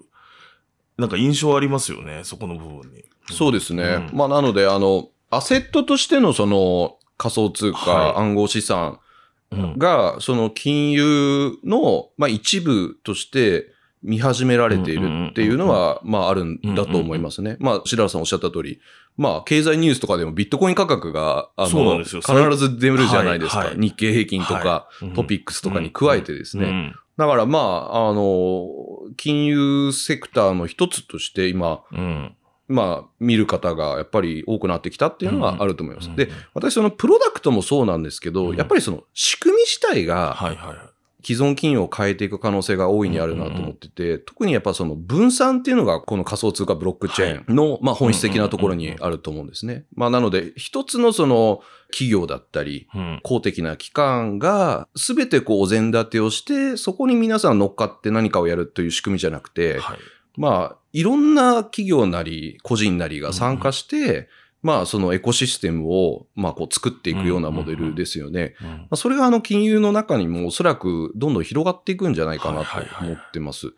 [0.98, 2.98] なんか印象ありますよね、そこの部分に。
[3.00, 3.04] え。
[3.32, 4.08] そうですね。
[4.12, 8.98] うんまあなので、あの、アセットとしてのその仮想通貨、はい暗号資産
[9.50, 17.56] うんが、その金融の、まあ一部として見始められているっていうのは、まああるんだと思いますね。
[17.60, 18.80] まあ、白良さんおっしゃった通り、
[19.16, 23.58] まあ、経済ニュースとかでもビットコイン価格が、あの、必ず出るじゃないですか。
[23.58, 26.94] はいはい日経平均とか、はいトピックスとかに加えてですね。
[27.16, 28.68] うんだからまあ、あの、
[29.16, 32.36] 金融セクターの一つとして今、うん。
[32.68, 36.08] まあ、見る方がやっぱり多くなってきたっていうのはあると思います。
[36.08, 40.91] うんで、私そのプロダクトもそうなんですけど、うんやっぱりその仕組み自体がはいはいはい。
[41.22, 49.84] 既存金融を変えていく可能性が大いにあるなと思ってて、特にやっぱその分散っていうのがこの仮想通貨ブロックチェーンの、まあ本質的なところにあると思うんですね。
[49.94, 53.20] まあなので、一つのその企業だったり、うん。
[53.22, 59.98] 公的な機関が全てこうお膳立てをして、そこに皆さん乗っかって何かをやるという仕組みじゃなくて、はい。
[60.36, 64.28] まあ、いろんな企業なり、個人なりが参加して、
[64.62, 68.54] まあそのエコシステムを、まあこう作っていくようなモデルですよね。
[68.62, 68.68] うん。
[68.68, 73.68] まあ、それがあの金融の中にもおそらくどんどん広がっていくんじゃないかなと思ってます。
[73.68, 73.74] うん。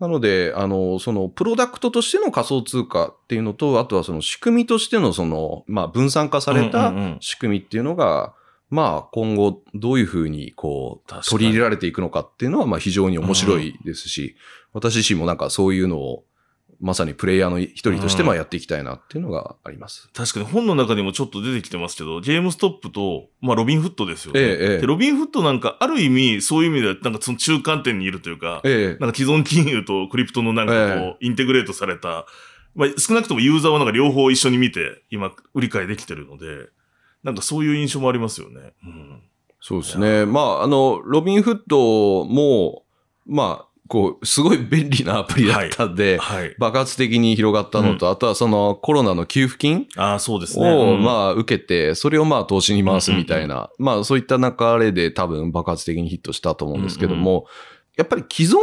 [0.00, 8.34] なので、あの、そのプロダクトとしての仮想通貨っていうのと、あとはその仕組みとしてのその、まあ分散化された仕組みっていうのが、
[8.70, 14.36] まあ今後どういうふうにこう取り入れられていくのかっていうのはまあ非常に面白いですし、
[14.72, 16.24] 私自身もなんかそういうのを
[16.80, 20.08] まさにプレイヤーの一人としてまあやっていきたいなっていうのがあります。
[20.12, 24.40] 確かに本の中にもちょっと出てきてますけど、ゲームストップと、まあロビンフットですよね。
[24.40, 32.26] ええええで、ロビンフットなんかある意味、そういう意味では、なんかその中間点にいるというか、ええなんか既存金融とクリプトのなんかこう、えインテグレートされた、
[32.74, 36.68] まあ少なくともユーザーはなんか両方一緒に見て、今、売り買いできてるので、
[37.22, 38.72] なんかそういう印象もありますよね。
[38.84, 39.22] うん。
[39.60, 40.26] そうですね。
[40.26, 42.84] まあ、あの、ロビンフットも、
[43.26, 46.54] まあ、こう、すごい便利なアプリだったんで、はい。
[46.58, 49.86] 爆発的に広がったのと、あとはそのコロナの給付金？
[49.96, 50.72] ああ、そうですね。
[50.72, 51.04] を、うん。
[51.04, 57.46] まあ、受けて、それをまあ、投資に回すみたいな、まあ、そういった流れで多分爆発的にヒットしたと思うんですけども、
[57.96, 58.56] やっぱり既存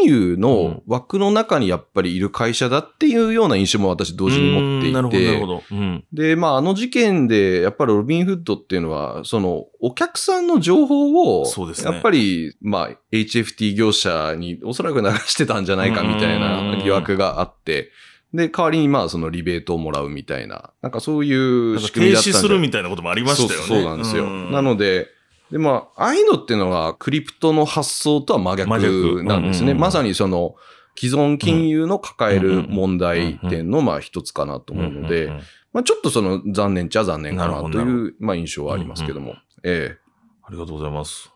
[0.00, 5.62] 金融の枠の中にやっぱりいる会社だっていうような印象も私同時に持っていて、うんなるほど、なるほど。
[5.70, 6.04] うん。
[6.12, 17.90] で、まあ、あの事件で、やっぱりロビンフッドっていうのは、その、お客さんの情報を、そうですねやっぱり、まあ、HFT 業者におそらく流してたんじゃないかみたいな疑惑があって、
[18.32, 23.66] で、代わりにまあ、そのリベートをもらうみたいな、なんかそういう仕組み停だったんじゃ止するみたいなこともありましたよね。
[23.66, 24.24] そうそうなんですよ。
[24.24, 25.08] うんなので、
[25.50, 28.82] で、まあ、ああいうのっていうのは、クリプトの発想とは真真逆。
[29.14, 29.62] 逆なんですね。
[29.62, 29.80] うんうんうん。
[29.80, 30.54] まさにその、
[30.96, 35.40] 既存金融の抱える問題点の、まあ、一つかなと思うので、んんん。
[35.72, 39.34] まあ、ちょっとその残念っちゃ残念かなという、まあ、印象はありますけども。
[39.62, 39.96] え。
[40.42, 41.32] ありがとうございます。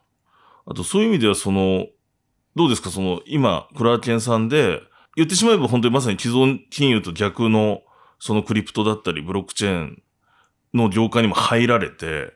[0.66, 1.86] あと、そういう意味では、その、
[2.56, 4.80] どうですか、その、今、クラーケンさんで、
[5.16, 7.82] 言ってしまえば本当にまさに既存金融と逆の、
[8.18, 10.02] そのクリプトだったり、ブロックチェーン
[10.72, 12.32] の業界にも入られて、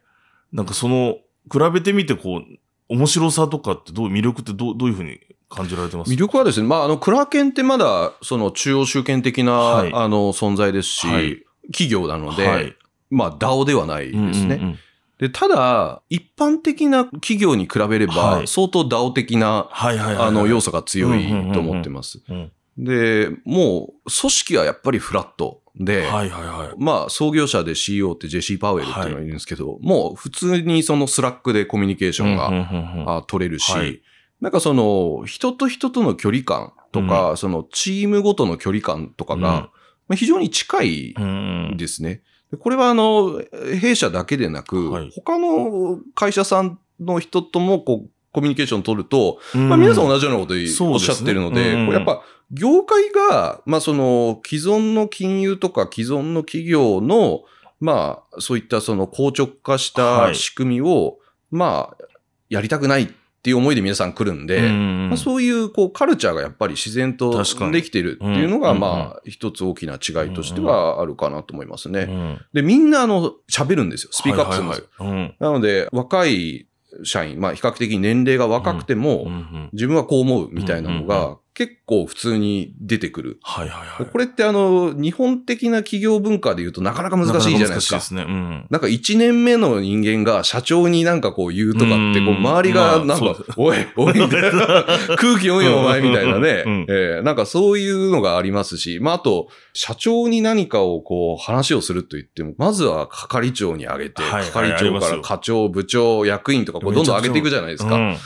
[0.52, 1.16] なんかその、
[1.50, 2.42] 比べてみて、こう、
[2.88, 6.12] 面白さとかってどう、魅力ってどう、どういうふうに感じられてます？
[6.12, 9.92] え魅力はですね、まあ、あの、クラーケンってまだ、その中央集権的な、はい。
[9.92, 11.44] あの、存在ですし、はい。
[11.72, 12.74] 企業なので、はい。
[13.11, 14.56] まあ、DAO ではないですね。
[14.56, 14.78] うんうんうん。
[15.18, 18.46] で、ただ、一般的な企業に比べれば、はい。
[18.46, 19.68] 相当 DAO 的な。
[19.72, 22.22] あの、要素が強いと思ってます。
[22.28, 22.52] うん。
[22.78, 26.74] で、もう、組織はやっぱりフラットで、はいはいはい。
[26.78, 33.16] まあ、創業者で CEO ってジェシー・パウエルっていうのがいるんですけど、もう普通にそのスラックでコミュニケーションが、うんうんうんうん。
[33.16, 34.02] あ取れるし、はい。
[34.40, 39.44] なんかその、人と人との距離感とか、そのチームごとの距離感とかが、うん。
[39.44, 39.70] ま
[40.10, 42.22] あ非常に近いうんですね。
[42.50, 43.42] でこれはあの、
[43.80, 45.10] 弊社だけでなく、はい。
[45.14, 49.68] 他の会社さんの人ともこう、コミュニケーション取ると、うん。
[49.68, 52.22] まあ皆さん同じようなことおっしゃってるので、やっぱ
[52.53, 57.42] 業界が、まあその既存の金融とか既存の企業の、
[57.81, 60.33] まあそういったその硬直化しはい。
[60.33, 61.18] た仕組みを、
[61.51, 62.05] まあ
[62.48, 63.03] やりたくない
[63.38, 72.01] っていう思いで皆さん来るんで、うんまあ、そういうこうカルチャーがやっぱり自然とできてるっていうのが、うんまあ一つ大きな違いとしてはあるかなと思いますね。
[72.01, 72.40] うん。
[72.53, 74.11] で、みんなあの喋るんですよ。
[74.12, 75.35] スピークアップするんですよ。
[75.38, 76.66] なので若い
[77.04, 79.26] 社員、まあ比較的年齢が若くても、
[79.72, 83.40] 自分はこう思うみたいなのが結構普通に出てくる。
[83.42, 84.07] はいはいはい。
[84.07, 87.97] これってあの、日本的な企業文化で言うとなかなか難しいじゃないですか。
[87.97, 88.23] なかなか難しいですね。
[88.23, 88.66] うん。
[88.71, 94.85] なんか一年目の人間が社長になんかこう言うとかって、こううん周りがまなんかあそうで、おい、 おい、みたいな
[95.16, 96.87] 空気読めよお前みたいなねうんうん。
[96.88, 107.97] えーなんかそういうのがありますし、まああと、社長に何かをこう話をすると言っても、まずは係長に上げて、係長から課長、部長、役員とかこうどんどん上げていくじゃないですか。
[107.97, 108.16] うん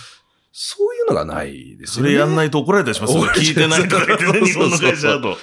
[0.53, 2.11] そういうのがないですよね。
[2.11, 3.17] それやんないと怒られたりします？
[3.17, 3.25] よ。
[3.35, 5.37] 聞いてないとか言ってね、日本の会社だと。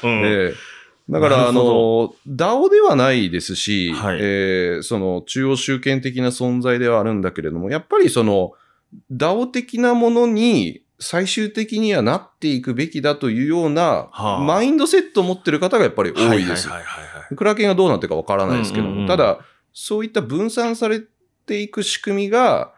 [1.10, 8.54] だから、あの、DAO ではないですし、はいえーその中央集権的な存在ではあるんだけれども、やっぱりその、
[9.12, 16.68] DAO 的なものに最終的にはなっていくべきだというような、はあマインドセットを持ってる方がやっぱり多いです。
[16.70, 19.40] はいはいはいはいクラーケンがどうなってるかわからないですけども、ただ、
[19.72, 21.02] そういった分散され
[21.46, 22.72] ていく仕組みが、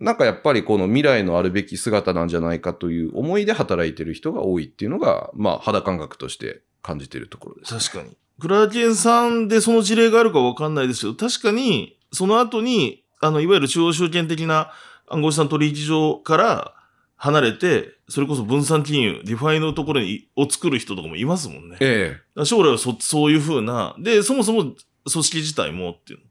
[0.00, 7.90] なんかやっぱりこの未来のあるべき姿なんじゃないかという思いで働いてる人が多いっていうのが、まあ肌感覚として感じているところです。
[7.90, 8.16] 確かに。
[8.40, 14.72] クラーケンさんでその事例があるかわかんないですけど、確かに、その後に、あの、いわゆる中央集権的な
[15.08, 16.74] 暗号資産取引所から
[17.16, 21.76] 離れて、それこそ分散金融、 DeFi のところに、を作る人とかもいますもんね。
[21.80, 22.44] ええ。
[22.46, 26.24] 将来はそそういうふうな、で、そもそも組織自体もっていうの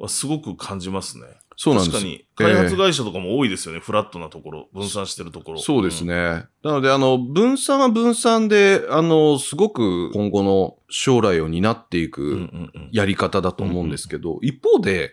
[0.00, 1.26] はすごく感じますね。
[1.56, 1.96] そうなんです。
[1.96, 3.80] 確かに、開発会社とかも多いですよね。
[3.80, 5.58] フラットなところ、分散してるところ。
[5.58, 6.46] そうですね。
[6.62, 12.22] なので、あの、分散は分散で、あの、すごく今後の将来を担っていうん。
[12.22, 15.12] うんうくんうんやり方だと思うんですけど、一方で、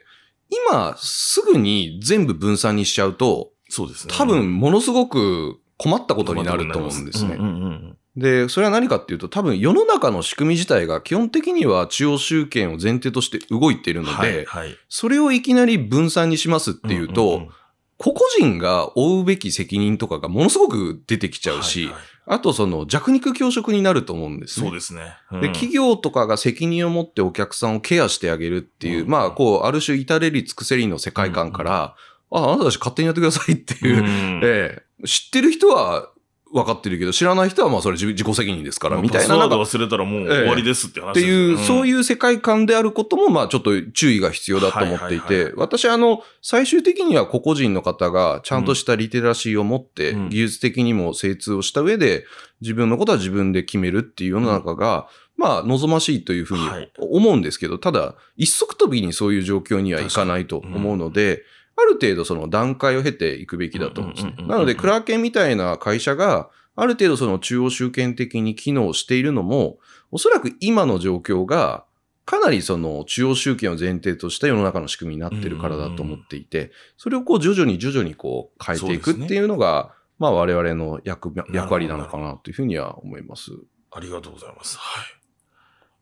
[0.49, 4.13] 今すぐに全部分散にしちゃうと、そうですね。
[4.15, 7.35] 多分ものすごく困ったことになると思うんですね。
[7.35, 14.77] うんうんうんで、それは何かっていうと、多分世の中の仕組み自体が基本的には中央集権を前提として動いているので、はい、はい。
[14.89, 17.49] それをいきなり分散にしますっていうと、んんん
[17.97, 24.67] 個々人が負うべき責任とかがものすごく出てきちゃうし、はいはいあとその弱肉強食になると思うんですね。
[24.67, 25.17] そうですね。
[25.31, 31.95] うんで、企業とかが責任を持ってお客さんをケアしてあげるっていう、うんまあ、こう、ある種至れり尽くせりの世界観から、
[32.29, 36.11] あ、あなたたち勝手にやってくださいっていう、うんええ知ってる人は
[36.53, 45.07] 分かってるけど、知らない人はまあそれ自自己責任ですから、みたいな、パスワードなんか、忘れたらもう終わりですって話っていう、そうういう世界観であることも、まあちょっと注意が必要だと思っていはい。
[45.07, 50.29] はいはいて、私あの、最終的には個々人の方がちゃんとしたリテラシーを持って、うん。
[50.29, 52.25] 技術的にも精通をした上で、
[52.59, 56.91] 自分のことは自分で決めるっていう世の中が、まあ望ましいというふうにはい。
[56.97, 61.43] 思うんですけど、ただ、一足飛びにそういう状況にはいかないと思うので、
[61.77, 69.79] ある程度その段階を経ていくべきだと思うんですねなので、クラーケンみたいな会社が、ある程度その中央集権的に機能しているのも、
[70.11, 71.85] おそらく今の状況が、
[72.25, 83.51] かなりその中央集権を前提とした世の中の仕組みになってるからだと思っていて、それをこう徐々に徐々にこう変えていくっていうのが、まあ我々の役役割なのかなというふうには思います。
[83.91, 84.77] ありがとうございます。
[84.77, 85.20] はい。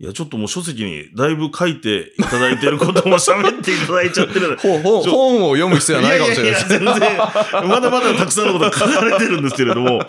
[0.01, 4.57] いや、ちょっともう書籍にだいぶ書いていただいてることも喋っていただいちゃってる。
[4.57, 6.73] 本を読む必要はないかもしれないです。
[6.73, 7.09] やいやいや全
[7.51, 10.01] 然、まだまだたくさんのことが書かれてるんですけれども、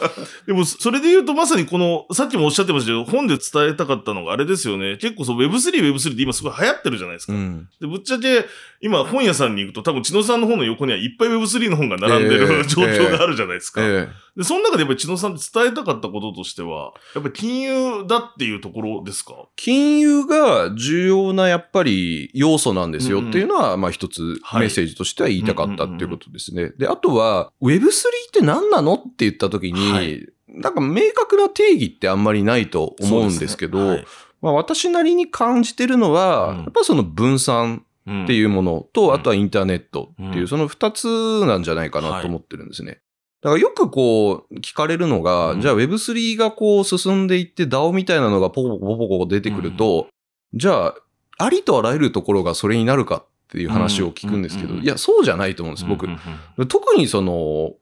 [0.46, 4.96] でも、それで言うとまさにこの、さっきもおっしゃってましたけど、本で伝えたかったのがあれですよね。
[4.98, 7.32] 結構そう、Web3、Web3 って今すごい流行ってるじゃないですか。
[7.32, 7.68] うん。
[7.80, 8.46] で、ぶっちゃけ、
[8.82, 13.82] 今本屋さんに行くと多分、千野さんの本の横にはいっぱい Web3 の本が並んでる、ええ 状況があるじゃないですか。
[13.84, 19.34] えで、その中でやっぱり千野さんって伝えたかったこととしては、やっぱり金融だっていうところですか？
[19.56, 26.72] 金融が重要なやっぱり要素なんですよっていうのは、まあ一つはいメッセージとしては言いたかったっていうことですね。
[26.78, 27.90] で、あとは Web3 っ
[28.32, 30.26] て何なのって言った時に、はい。
[30.48, 33.98] なんか明確な定義ってあんまりないと思うんですけど、
[34.40, 36.56] まあ私なりに感じてるのは、うん。
[36.60, 37.80] やっぱその分散はい
[38.24, 39.14] っていうものと、うん。
[39.14, 40.48] あとはインターネットっていう、うん。
[40.48, 43.00] その二つなんじゃないかなと思ってるんですね。
[43.42, 45.60] だからよくこう聞かれるのが、うん。
[45.60, 50.08] じゃあ Web3 がこう進んでいって DAO みたいなのがポコポコポコ出てくると、
[50.54, 50.94] じゃあ
[51.38, 56.08] ありとあらゆるところがそれになるかっていう話を聞くんですけど、うんいや、そうじゃないと思うんです、僕。
[56.68, 57.32] 特にその、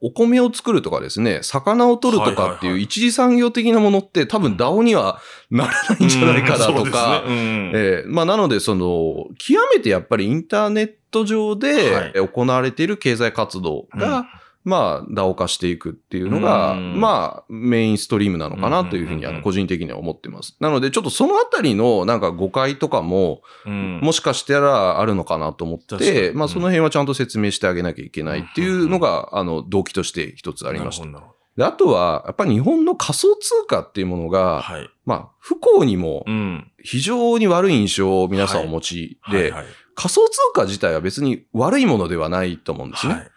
[0.01, 12.13] お米を作るとかですね、魚を取るとかっていう一次産業的なものって多分 DAO にはならないんじゃないかなとか、ええまあ、なので、その、極めてやっぱりインターネット上はい。
[12.13, 14.27] で行われている経済活動が、
[14.69, 20.57] まあ、DAO 化していくっていうのが、うんまあ、メインストリームなのかなというふうに、あの、個人的には思ってます。
[20.61, 31.07] なので、ちょっとそのあたりの、なんか誤解とかも、うんもしかしたらあるのかなと思って、にまあ、その辺はちゃんと説明してあげなきゃいけないっていうのが、あの、動機として一つありました。
[31.57, 34.89] であとは、やっぱり日本の仮想通貨っていうものが、はい。
[35.05, 36.71] まあ、不幸にもうん。
[36.81, 39.53] 非常に悪い印象を皆さんお持ちで、
[39.97, 43.15] 仮想通貨自体は別に悪いものではないと思うんですね。
[43.15, 43.31] はい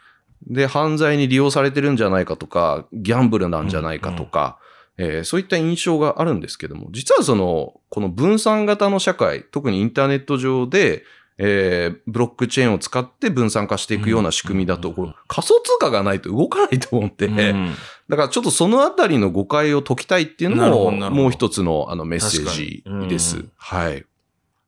[0.47, 4.57] で、犯罪に利用されてるんじゃないかとか、ギャンブルなんじゃないかとか、
[4.97, 11.03] えーそういった印象があるんですけども、実はその、この分散型の社会、特にインターネット上で、
[11.37, 17.73] えーブロックチェーンを使って分散化していくような仕組みだと、うんこれ仮想通貨がないと動かないと思って、うん
[18.09, 23.37] だからちょっとそのあたりの誤解を解きたいっていうのも、もう一つのあのメッセージです。
[23.37, 24.05] うんはい。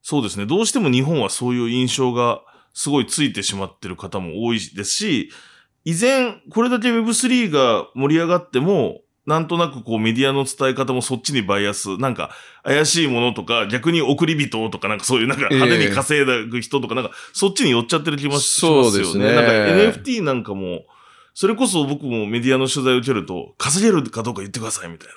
[0.01, 0.45] そうですね。
[0.45, 2.41] どうしても日本はそういう印象が
[2.73, 5.29] すごいついてしまってる方も多いですし、
[5.85, 12.31] 以前、これだけ Web3 が盛り上がっても、なんとなくこうメディアの伝え方もそっちにバイアス、なんか
[12.63, 19.05] 怪しいものとか、逆に送り人とかなんかそういうなんかええ派手に稼いだ人とかなんかそっちに寄っちゃってる気もしそうますよね。
[19.05, 20.85] ですねなんか NFT なんかも、
[21.33, 25.07] それこそ僕もメディアの取材を受けると、稼げるかどうか言ってくださいみたい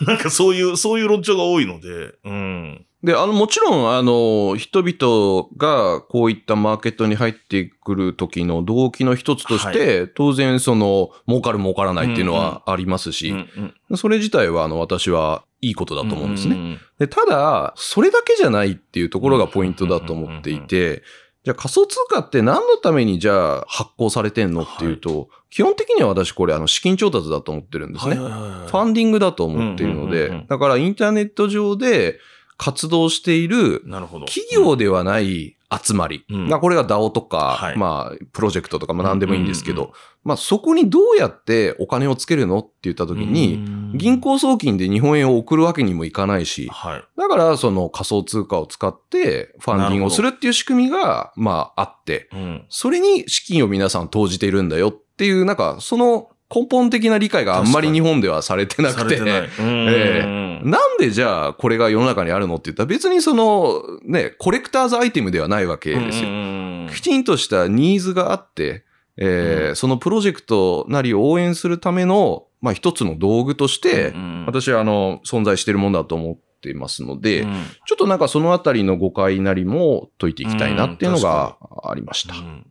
[0.00, 0.06] な。
[0.14, 2.86] なんかそういう、そういう論調が多いので、うん。
[3.02, 16.56] で、あの、もちろん、あの、人々がこういったマーケットに入ってくる時の動機の一つとして、当然、その、儲かる儲からないっていうのはありますし、うんうんそれ自体は、あの、私はいいことだと思うんですね。
[16.56, 16.78] ね。
[16.98, 21.04] で、ただ、それだけじゃないっていうところがポイントだと思っていて、
[21.46, 28.16] じゃあ仮想通貨って何のためにじゃあ発行されてんのっていうと、基本的には私これあの資金調達だと思ってるんですね。
[28.18, 32.18] はいはいはいはいファンディングだと思っているのうんうんうんうんで、だからインターネット上で
[32.58, 33.84] 活動している。
[34.26, 36.24] 企業ではない集まり。
[36.30, 39.94] うんまあこれが DAO とか、はいまあプロジェクトとかまあ何でもいいんですけど、うんうん
[40.26, 43.64] まあそこにどうやってお金をつけるのって言った時に、
[43.96, 47.04] 銀行送金で日本円を送るわけにもいかないし、はい。
[47.16, 52.66] だからその仮想通貨を使ってファンディングをするっていう仕組みが、まああって、うん。
[52.68, 59.50] それに資金を皆さん投じているんだよっていう、なんかその根本的な理解があんまり日本ではされてなくて、ない。
[59.58, 66.28] えなんでじゃあこれが世の中にあるのって言ったら別にそのね、コレクターズアイテムではないわけですよ。
[66.28, 68.84] よきちんとしたニーズがあって、
[69.16, 74.14] えーそのプロジェクトなりを応援するための、まあ一つの道具として、
[74.46, 77.64] 私はあの、存在しているものだと思っていますので、うん。
[77.86, 82.34] ちょっとなんかそのあたりの誤解なりも解いていきたいなっていうのがありました。
[82.34, 82.66] うん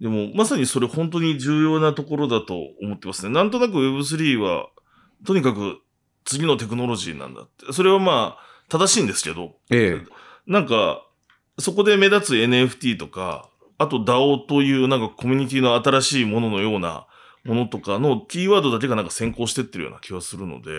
[0.00, 3.32] でも、まさにそれ本当に重要なところだと思ってますね。
[3.32, 4.68] なんとなく Web3 は、
[5.24, 5.80] とにかく
[6.24, 7.72] 次のテクノロジーなんだって。
[7.72, 10.06] それはまあ、正しいんですけど、ええ
[10.46, 11.02] なんか、
[11.58, 17.06] そこで目立つ NFT とか、あと DAO というなんかコミュニティの新しいもののような
[17.44, 20.70] ものとかのキーワードだけがなんか先行してってるような気がするので、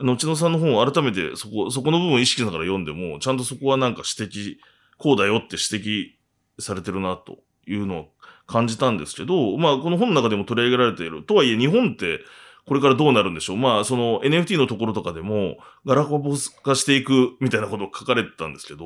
[0.00, 4.56] 後野さんの本を改めてそこ、そこの部分を意識しながら読んでも、ちゃんとそこはなんか指摘、
[4.98, 8.13] こうだよって指摘されてるなというのを
[8.46, 11.22] 感じたんですけど、まあこの本の中でも取り上げられている。
[11.22, 12.20] とはいえ日本って
[12.66, 13.56] これからどうなるんでしょう。
[13.56, 18.84] まあその NFT のところとかでもガラパゴス化していくみたいなことを書かれてたんですけど、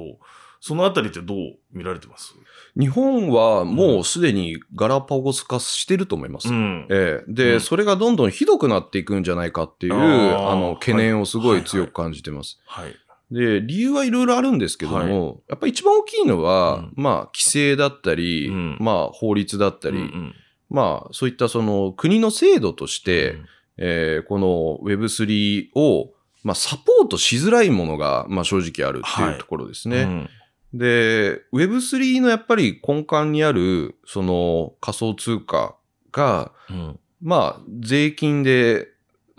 [0.61, 2.35] そのあたりってどう見られてます？
[2.77, 6.49] 日本はもうすでにガラパゴス化してると思います。
[6.49, 6.87] うん。
[6.91, 12.61] ええ、で、うんそれがどんどんひどくなっていくんじゃないかっていう、あの、懸念をすごい強く感じてます。
[12.67, 12.97] はい。
[13.31, 16.93] で、理由はいろいろあるんですけども、やっぱり一番大きいのは、うん。
[16.97, 18.77] まあ、規制だったり、うん。
[18.81, 20.35] まあ、法律だったり、うんうん。
[20.71, 23.37] まあ、そういったその国の制度として、
[23.77, 26.13] えーこの Web3 を、
[26.43, 30.03] まあ、サポートしづらいものが、まあ、正直あるっていうところですね。
[30.03, 30.79] うん。
[30.79, 35.77] で、Web3 のやっぱり根幹にある、その仮想通貨
[36.13, 37.01] が、うん。
[37.21, 38.89] まあ、税金で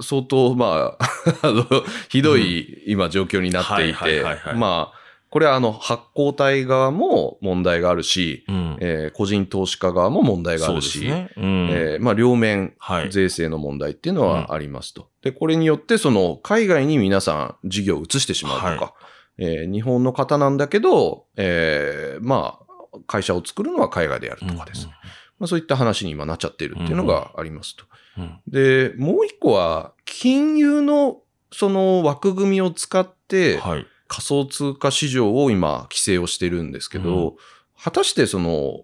[0.02, 1.06] 相当、まあ、
[1.48, 1.66] あの、
[2.10, 11.30] ひどい今状況になっていはいはいてはいはい、まあ、これはあの、発行体側も問題があるし、うんえー個人投資家側も問題があるし、ですね。
[11.38, 13.12] うんえーまあ、両面、はい。
[13.12, 15.10] 税制の問題っていうのはありますと。
[15.22, 18.94] で、これによって、その、海外に皆さん事業を移してしまうとか、は
[19.38, 24.94] えー日本の方なんだけど、えーまあ、会社を作るのは海外でやるとかですね。
[25.40, 27.86] まあ、そういった話に今なっちゃってるっていうのがありますと。
[28.18, 28.24] うん。
[28.24, 31.22] うんで、もう一個は、金融の
[31.52, 33.86] その枠組みを使ってはい。
[34.10, 37.38] 仮想通貨市場を今規制をしてるんですけど、
[37.82, 38.82] 果たしてその、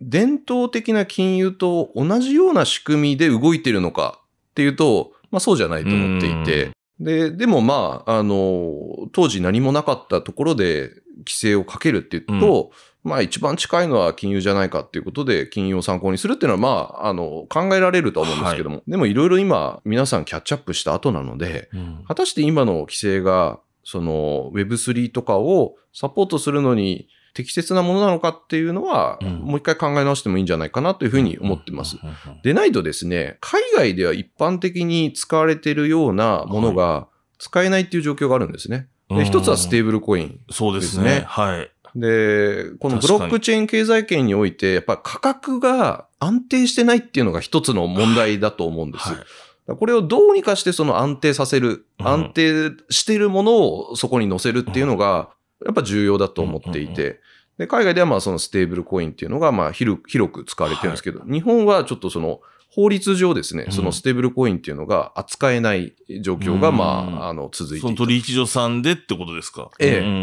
[0.00, 4.20] 伝統的な金融と同じような仕組みで動いてるのか
[4.50, 6.70] っていうと、まあそうじゃないと思っていて、
[7.00, 12.70] で、でもまあ、あの、当時何もなかったところで規制をかけるっていうと、
[13.06, 16.68] まあ一番近いのは金融じゃないかっていうことで金融を参考にするっていうのはま
[17.02, 31.96] あ、あの、考えられるとは思うんですけども、でもいろいろ今皆さんキャッチアップした後なので、うん果たして今の規制が、その Web3 とかをサポートするのに適切なものなのかっていうのは、うんもう一回考え直してもいいんじゃないかなというふうに思ってます。
[32.42, 37.06] でないとですね、海外では一般的に使われているようなものが
[37.38, 38.88] 使えないっていう状況があるんですね。
[39.08, 40.40] で一つはステーブルコイン。
[40.50, 41.24] そうですね。
[41.26, 41.70] はい。
[41.96, 49.08] で、このブロックチェーン経済圏において、やっぱ価格が安定してないっていうのが一つの問題だと思うんです。
[49.08, 49.24] は
[49.68, 49.76] い。
[49.76, 52.06] これをどうにかしてその安定させる、うん。
[52.06, 55.30] 安定しているものをそこに乗せるっていうのが、
[55.64, 57.20] やっぱ重要だと思っていうんうんて、
[57.56, 67.96] で、海外ではまあそのステーブルコインっていうのがまあ広く使われてるんですけど、日本はちょっとその法律上ですね、うんそのステーブルコインっていうのが扱えない状況がまうんあ、あの、続いてその。
[67.96, 70.14] 取引所さんでってことですかええうんうんう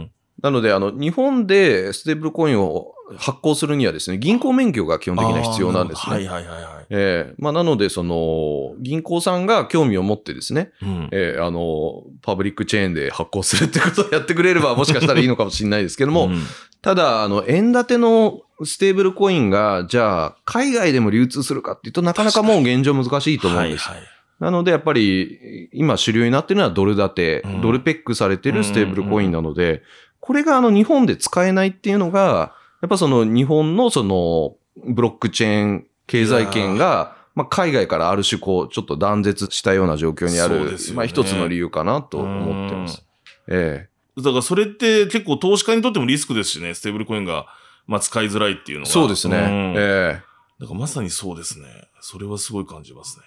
[0.00, 0.10] ん
[0.42, 6.16] なので、あの、日本でステーブルコインを発行するにはですね、銀行免許が基本的には必要なんですね。
[6.16, 6.86] はいはいはいはい。
[6.90, 16.42] ええまあ、なので、その、銀行さんが興味を持ってですね、うんええあの、パブリックチェーンで発行するってことをやってくれれば、もしかしたらいいのかもしれないですけども、うん
[16.80, 23.88] ただ、あの、円建てのステーブルコインが、じゃあ、海外でも流通するかっていうとなかなかもう現状難しいと思うんです。
[23.88, 24.06] はいはい
[24.38, 29.82] なので、やっぱり、今主流になってるのはドル建て、うんドルペックされてるステーブルコインなので、
[30.20, 43.04] これがあの日本で使えないっていうのが、やっぱその日本のそのブロックチェーン経済圏が、まあ海外からある種こう、ちょっと断絶したような状況にある、ねまあ一つの理由かなと思ってます。
[43.48, 47.46] えだからそれって結構投資家にとってもリスクですしね、ステーブルコインが、
[47.86, 48.90] まあ、使いづらいっていうのが。
[48.90, 49.36] えそうですね。
[49.36, 50.28] んええ
[50.60, 51.66] だからまさにそうですね。
[52.00, 53.24] それはすごい感じますね。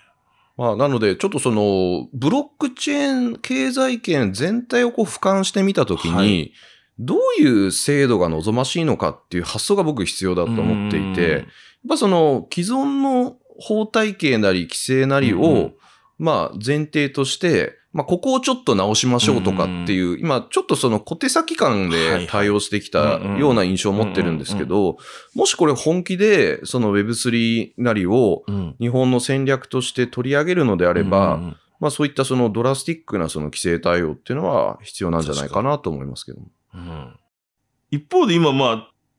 [0.57, 6.51] まあ、なので、ちょっとその、ブロックチェーン経済圏全体をこう俯瞰してみたときに、はい
[6.99, 11.43] どういう制度が望ましいのかっていう発想が僕必要だと思っていて、やっ
[11.89, 15.71] ぱその既存の法体系なり規制なりを、
[16.17, 24.97] まあ前提として、まあここをちょっと直しましょうとかっていう、今ちょっとその小手先感で対応してきたような印象を持ってるんですけど、
[25.33, 28.75] もしこれ本気でその Web3 なりをうん。
[28.79, 31.39] 日本の戦略として取り上げるのであれば、
[31.79, 36.47] まあそういったそのドラスティックなその規制対応っていうのは必要なんじゃないかなと思いますけども。
[36.73, 37.15] うん
[37.93, 38.69] 一方で今、まあ、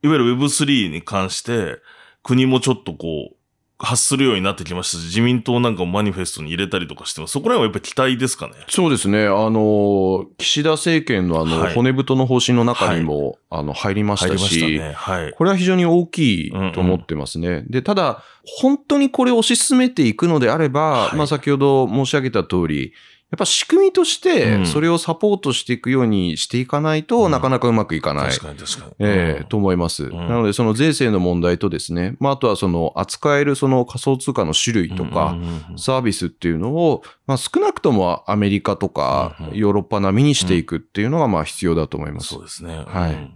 [0.03, 1.77] いわゆる Web3 に関して、
[2.23, 3.37] 国もちょっとこう、
[3.79, 7.33] 発するようになってきましたし、自民党なんかもマニフェストに入れたりとかしてます。
[7.33, 8.55] そこら辺はやっぱり期待ですかね？
[8.69, 9.27] そうですね。
[9.27, 14.93] あの、岸田政権のあの、はい骨太の方針の中にも、あの、入りましたしたし、ね。
[14.93, 15.33] はい。
[15.33, 17.65] これは非常に大きいと思ってますね。
[17.69, 22.93] で、ただ、本当にこれを推し進めていくのであれば、はいまあ先ほど申し上げた通り、
[23.33, 28.31] やっぱ仕組みとしうて、んそれをサポートしていくようにしていかないと、うんなかなかうまくいかない。
[28.31, 28.93] 確かに確かに。
[28.99, 30.05] ええうんと思います。
[30.05, 35.35] んなので、その税制の問題とですね、まあ、あとはその扱えるその仮想通貨の種類とか、
[35.79, 42.29] サービスっていうのを、まあ、少なくともアメリカとかヨーロッパ並みにしていくっていうのがまあ必要だと思います。
[42.29, 42.85] そうですね。
[42.87, 43.33] はいうん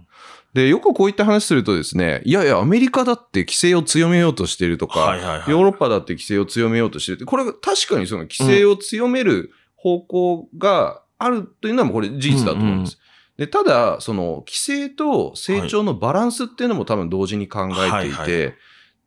[0.53, 5.43] で、よくこういった話するとですね、いやいや、アメリカだって規制を強めようとしているとか。
[5.47, 9.51] ヨーロッパだって規制を強めようとしてるって、これが確かにその規制を強める
[9.87, 12.99] 方向があるというのはこれ事実だと思います。
[13.37, 18.55] で、ただ、その規制と成長のバランスっていうのも多分同時に考えていて、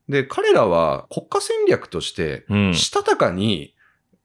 [0.08, 3.74] で、彼らは国家戦略として、うんしたたかに、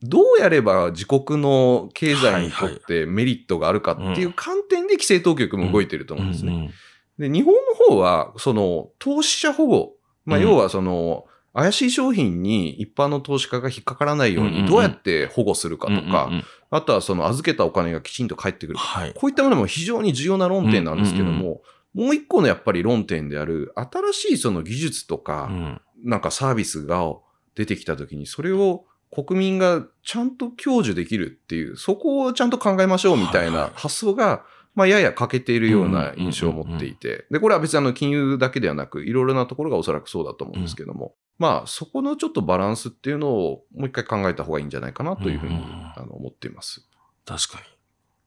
[0.02, 6.54] どうやれば自国の経済にとってメリットがあるかっていう観点で規制当局も動いてると思うんですね。
[6.54, 6.74] うんうん
[7.18, 9.94] で、日本の方は、その、投資者保護。
[10.26, 11.26] まあ、うん要はその、
[11.56, 16.44] 怪しい商品に一般の投資家が引っかからないように、どうやって保護するかとか、うんうんうん。
[16.70, 18.76] あとはその預けたお金がきちんと返ってくる。
[18.76, 18.82] か。
[18.82, 19.14] はい。
[19.16, 21.62] こういったものも非常に重要な論点なんですけども、
[21.94, 25.82] もう一個のやっぱり論点である、新しいその技術とか、うん。
[26.04, 27.10] なんかサービスが
[27.56, 33.72] 出てきたときに、それを国民がちゃんと享受できるっていう、そこをちゃんと考えましょうみたいはいはない。
[33.76, 34.44] 発想が、
[34.76, 46.86] まあ、やや欠けているような印象を持っていて、で、これは別にあの、金融だけではなく、いろいろなところがおそらくそうだと思うんですけども、まあ、そこのちょっとバランスっていうのをもう一回考えた方がいいんじゃないかなというふうに、うんあの思っています。
[47.26, 47.64] 確かに。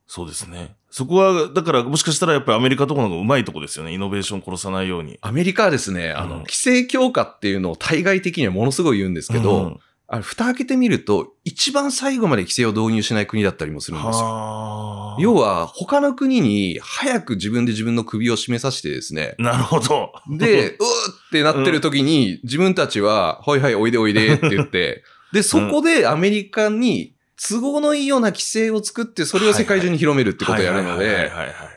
[0.07, 0.75] そうですね。
[0.91, 3.93] そこは、だからもしかしたらやっぱりアメリカとかの方がうまいとこですよね。
[3.93, 5.19] イノベーション殺さないように。
[5.21, 9.81] アメリカはですね、あの、うん規制強化っていうのを対外的にはものすごい言うんですけど、うん
[10.11, 14.25] あれ蓋開けてみると、一番最後まで規制を導入しない国だったりもするんですよ。
[14.25, 20.13] はあ要は、他の国に早く自分で自分の首を締めさせてですね、なるほど。
[20.31, 20.79] で、うーっ
[21.31, 25.05] てなってる時に、自分たちは、はいはい、おいでおいでって言って、
[25.35, 31.31] で、そこでアメリカに都合のいいような規制を作って、それを世界中に広めるってことをやるので、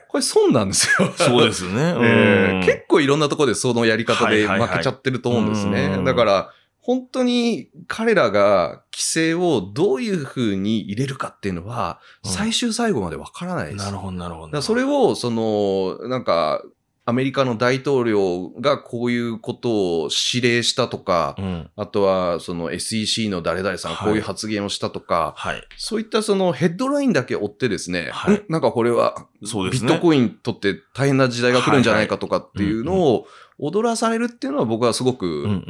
[0.07, 1.11] これ損なんですよ。
[1.17, 2.61] そうですよね。
[2.65, 5.95] 結構いろんなところでそのやり方で負けちゃってると思うんですね。
[5.97, 13.85] うんだから、本当に彼らが規制をどういうふうに入れるかっていうのは、うん最終最後までわからないです。
[13.85, 14.61] なるほど、なるほど。
[14.61, 16.63] それを、その、なんか、
[17.03, 21.69] アメリカの大統領がこういうことを指令したとか、うん。
[21.75, 25.63] あとはその SEC の誰々さんはいこういう発言をしたとか、はい。
[25.77, 29.27] そういったそのヘッドラインだけ追ってですね、はいんなんかこれは。
[29.41, 33.25] ビットコインとって大変な時代が来るんじゃないかとかっていうのを
[33.61, 35.25] 踊らされるっていうのは僕はすごく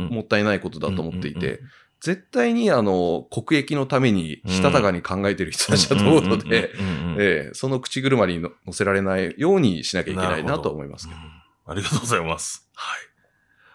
[0.09, 1.59] もったいないことだと思っていて、
[1.99, 11.19] 絶対にあの国益のためにしたたかに考えてる人たちだと思うので、その口車にの乗せられないようにしなきゃいけないなと思いますけど。
[11.19, 12.67] うんありがとうございます。
[12.73, 12.99] はい。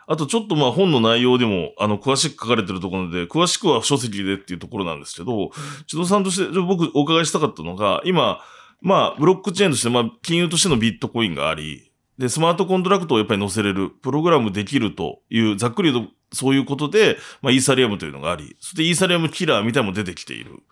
[0.08, 5.50] あとちょっとまあ本の内容でも、あの、詳しく書かれてるところで、詳しくは書籍でっていうところなんですけど、
[5.86, 8.40] 千野さんとして、僕お伺いしたかったのが、今、
[8.80, 11.85] まあ、ブロックチェーンとして、まあ、金融としてのビットコインがあり、
[12.18, 20.62] で、スマートコントラクトをやっぱり載せれる、プログラムできるという、ざっくり言うとそういうことで、まあ、イーサリアムというのがあり、そしてイーサリアムキラーみたいなのも出てきている。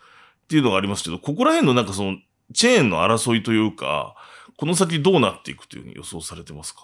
[0.44, 2.18] っていうのがありますけど、ここら辺のなんかその、
[2.52, 4.14] チェーンの争いというか、
[4.56, 6.82] この先どうなっていくというふうに予想されてますか？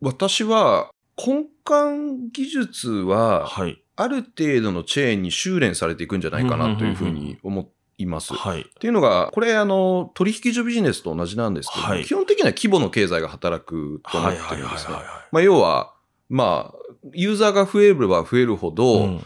[0.00, 3.82] 私は根幹技術ははい。
[3.96, 7.68] ある程度のチェーンに修練されていくんじゃないかなというふうに思
[8.02, 8.34] います。
[8.34, 8.64] っはい。
[8.80, 14.96] ていうのが、これあの、取引所ビジネスと同じなんですけど、はい基本的には規模の経済が働くと思っはいてるんですね。
[15.42, 15.94] 要は、
[16.28, 16.78] まあ、
[17.14, 19.24] ユーザーが増えれば増えるほど、うん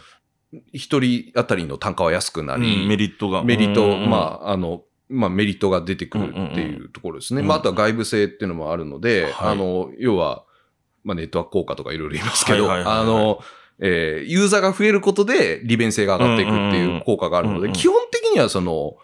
[0.71, 3.43] 一人当たりの単価は安くなうんり、メリットが。
[3.43, 7.41] メリット、うんまあ、あの、まあ、メリットが出てくるっていうところですね。
[7.41, 10.45] うんまあ、あとは外部性っていうのもあるので、はいあの、要は、
[11.03, 13.39] まあ、ネットワーク効果とかいろいろ言いますけど、はいはいはいはいあの、
[13.79, 18.95] えーユーザーが増えることで利便性が上がっていくっていう効果があるので、うんうん基本的にはその、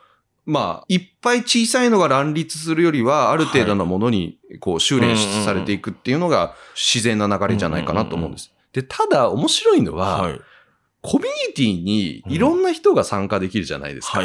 [0.46, 8.52] まあ、いっぱい小さいのが乱立するよりは、ある程度のものに、こう、修練されていくっていうのが自然な流れじゃないかなと思うんです。
[8.74, 10.42] で、ただ面白いのは、はい。
[11.02, 14.22] コミュニティにいろんな人が参加できるじゃないですか。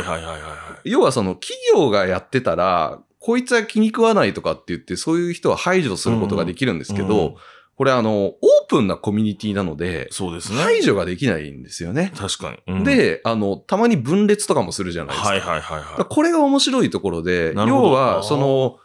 [0.85, 7.35] 要はその企業がやってたら、こいつは気に食わないとかって言って、そういう人は排除することができるんですけど、うん
[7.79, 8.35] これあの、オー
[8.69, 10.59] プンなコミュニティなので、そうですね。
[10.59, 12.13] 排除ができないんですよね。
[12.17, 12.59] 確かに。
[12.75, 15.29] うん、で、あの、たまに分裂とかもするじゃないですか。
[15.29, 18.79] はいはいはいはこれが面白いところで、要は、その、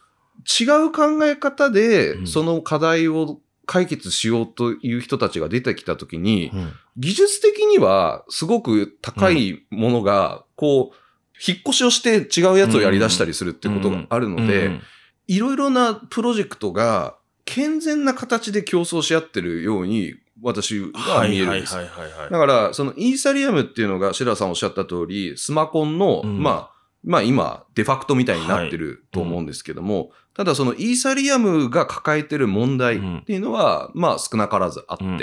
[0.59, 10.95] 違う考え方でう、んその課題を解決しようという人たちが出てきたときにい。、うん技術的にはすごく高いものが、こう、
[11.43, 14.81] 引っ越しをして違うやつをやり出したりするってことがあるので、うん
[15.27, 17.15] いろいろなプロジェクトが
[17.45, 21.75] 健全な形で競争し合ってるように私は見えるんです。
[21.75, 22.19] はいはいはいはい。
[22.21, 22.31] はい。
[22.31, 26.41] だから、そのイーサリアムっていうのが、白田さんおっしゃった通り、スマコンの、うん。
[26.41, 26.73] まあ、
[27.03, 35.19] まあ今、デファクトみたいになってると思うんですけども、ただそのイーサリアムが抱えてる問題っていうのは、まあ少なからずあって、うん。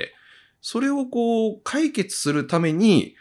[0.61, 3.17] それをこう、解決するために、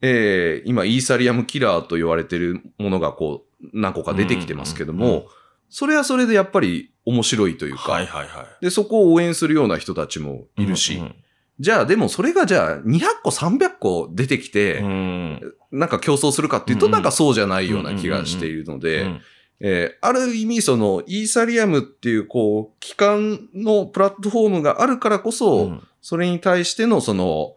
[0.00, 5.26] えー今、イーサリアムキラーと言われてるものがこう、何個か出てきてますけども、うんうんうん
[5.74, 8.64] それはそれでやっぱり面白いというか、はいはいはい。
[8.64, 11.14] で、そこを応援するような人たちもいるし、うんうん
[11.60, 15.40] じゃあでもそれがじゃあ200個300個出てきて、うん。
[15.70, 19.20] なんか競争するかっていうと、うんなんかそうじゃないような気がしているので、うん。
[19.60, 25.82] えーある意味そのイーサリアムっていうこう、機関のプラットフォームがあるからこそ、うん。
[26.02, 27.54] それに対してのその、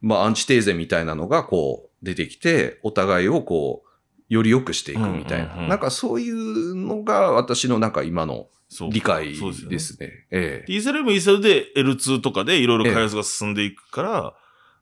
[0.00, 3.85] まあアンチテーゼみたいなのがこう出てきて、お互いをこう、
[4.28, 5.62] より良くしていくみたいな、うんうん。
[5.64, 5.76] うんな。
[5.76, 8.48] んかそういうのが私のなんか今の
[8.90, 9.56] 理解ですよね。
[9.68, 10.26] ですね。
[10.30, 10.72] ええ。
[10.72, 14.34] イーサルもイーサルで L2 とかでいろいろ開発が進んでいくから、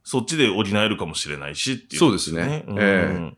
[0.03, 2.65] そっちで補えるかもしれないしっていう、そうですね。
[2.67, 3.33] うんえ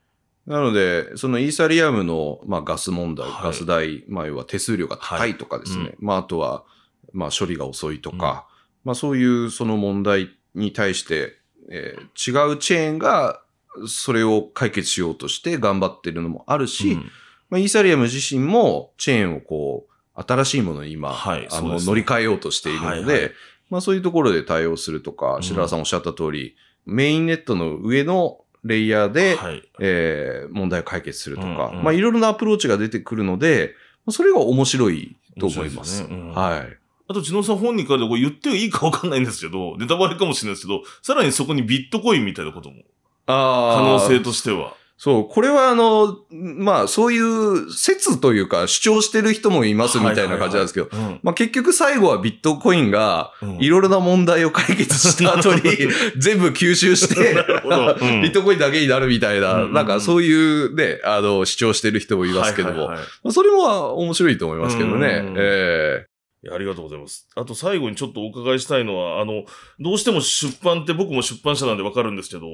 [0.46, 3.42] なので、そのイーサリアムの、まあ、ガス問題、はい。
[3.46, 5.84] ガス代、まあ、要は手数料が高いとかですね。
[5.84, 6.64] はいまあ、あとは、
[7.12, 8.46] まあ、処理が遅いとか、
[8.84, 11.32] まあ、そういうその問題に対して、
[11.68, 13.42] えー違うチェーンが、
[13.86, 17.10] それを解決しようとして頑張ってるのもあるし、うん。
[17.50, 21.86] まあ、イーサリアム自身もチェーンをこう、新しいものに今、あの、はいそうですね。
[21.86, 23.32] 乗り換えようとしているので、はいはい。
[23.68, 25.42] まあそういうところで対応するとかう、ん。
[25.42, 26.56] 白田さんおっしゃった通り、
[26.86, 29.62] メインネットの上のレイヤーで、はい。
[29.80, 31.84] えー問題を解決するとか、うんうん。
[31.84, 33.74] まあいろいろなアプローチが出てくるので、
[34.06, 35.98] まあそれが面白いと思います。
[35.98, 36.08] すね。
[36.10, 36.30] うん。
[36.32, 36.78] はい。
[37.08, 42.82] あと、千野さん本人からでこれ言っていいかわかんないんですけど、ネタバレかもしれないですけど、さらにそこにビットコインみたいなことも、
[43.26, 44.74] 可あ能性としては。
[44.98, 51.20] そう、これはあの、まあそういう説というか主張してる人もいますみたいな感じなんですけど、うん。
[51.22, 53.56] まあ結局最後はビットコインがうん。
[53.58, 55.60] いろいろな問題を解決した後に
[56.16, 57.34] 全部吸収して、
[58.22, 59.68] ビットコインだけになるみたいな、うんうん。
[59.68, 62.90] うんなんかそういうね、あの、主張してる人もいますけども、
[63.30, 65.22] それも面白いと思いますけどね。
[65.26, 66.06] うんえ
[66.50, 67.28] ありがとうございます。
[67.34, 69.44] あと最後にちょっとお伺いしたいのは、あの、
[69.78, 72.46] どうしても出版って僕も出版社なんでわかるんですけど、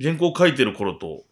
[0.00, 1.24] 原稿書いてる頃と、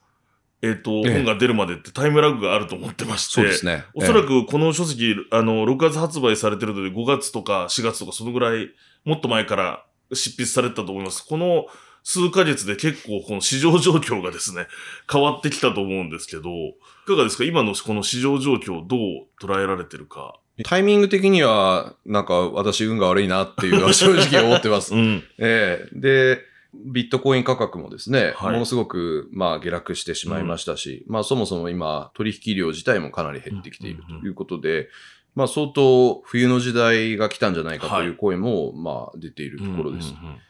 [0.63, 3.85] えっ、と、ええ本が出るまでってタイムラグがあると思ってまして、そうですね。
[3.95, 8.71] おそらえくこの書籍、あの、6月発売されてるので5月とか4月とかそのぐらい、
[9.05, 11.25] もっと前から執筆されてたと思います。
[11.27, 11.67] この
[12.09, 14.69] 数ヶ月で結構この市場状況がですね、
[15.13, 17.43] 変わってきたと思うんですけど、いかがですか？
[17.43, 20.39] 今のこの市場状況をどう捉えられてるか。
[20.57, 24.95] えタイミング的には、なんか私運が悪いなっていうのは 正直思ってます。
[24.95, 25.25] うん。
[25.39, 26.43] ええで、
[26.75, 34.91] ビットコイン価格もですね、はいものすごく、まあ、下落してしまいましたし、まあ、そもそも今、取引量自体もかなり減ってきているうんうんうんということで、
[35.35, 40.15] まあ、相当冬の時代が来たんじゃないかとはいいう声も、まあ、出ているところです。
[40.17, 40.41] うんうんうん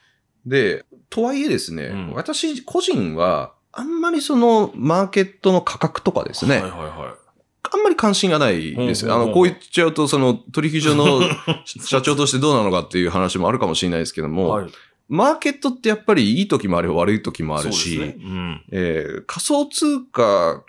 [0.47, 7.17] で、とはいえですね、うん私個人は、あんまりその、マーケットの価格とかですね、はいはいは
[7.63, 9.07] あんまり関心がないです。
[9.07, 11.21] あの、うんうんうんこう言っちゃうと、その、取引所の
[11.65, 14.31] 社長としてどうなのかっていう話もあるかもしれないですけどい。
[14.31, 14.71] も、はい。
[15.09, 18.65] マーケットってやっぱりいい時もあれば悪い時もあるし、ねうん。
[18.73, 20.65] えー仮想通貨、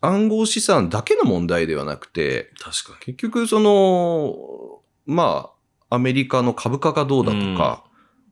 [0.00, 5.50] 暗号資産だけの問題ではなくて、確か結局その、ま
[5.90, 7.84] あ、アメリカの株価がどうだとか、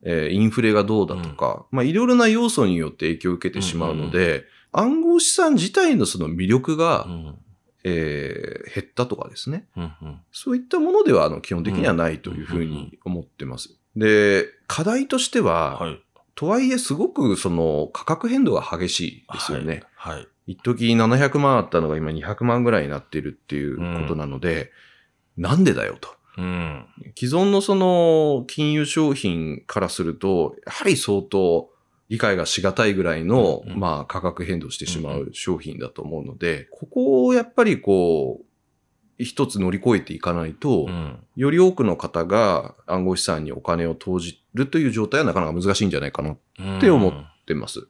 [0.05, 7.15] えーインフレがどうだとか、まあいろいろな要素によって影響を受けてしまうので、暗号資産自体のその魅力が、に。
[7.15, 7.35] うん。
[7.85, 9.67] えー減ったとかですね。
[9.77, 10.21] うんうん。
[10.31, 13.77] そういったものではあの基本的にはないというふうに思ってます。
[13.97, 16.01] で、課題としては、はい。
[16.35, 19.83] とはいえすごくその価格変動が激しいですよね。
[19.95, 20.17] はい。
[20.17, 20.29] はい。
[20.47, 24.73] 一時700万あったのが今200万ぐらいになっているっていうことなので、
[25.37, 26.09] なんでだよと。
[26.39, 26.87] うん。
[27.15, 31.71] 既存のその金融商品からすると、やはり相当
[32.09, 38.45] 理解がしがたいぐらいの、うんうんまあ、価格変動してしまう商品だと思うので、ここをやっぱりこう、
[39.19, 46.37] 一つ乗り越えていかないと、うんより多くの方が暗号資産にお金を投じるという状態はなかなか難しいんじゃないかなっ
[46.79, 47.13] て思っ
[47.47, 47.89] てます。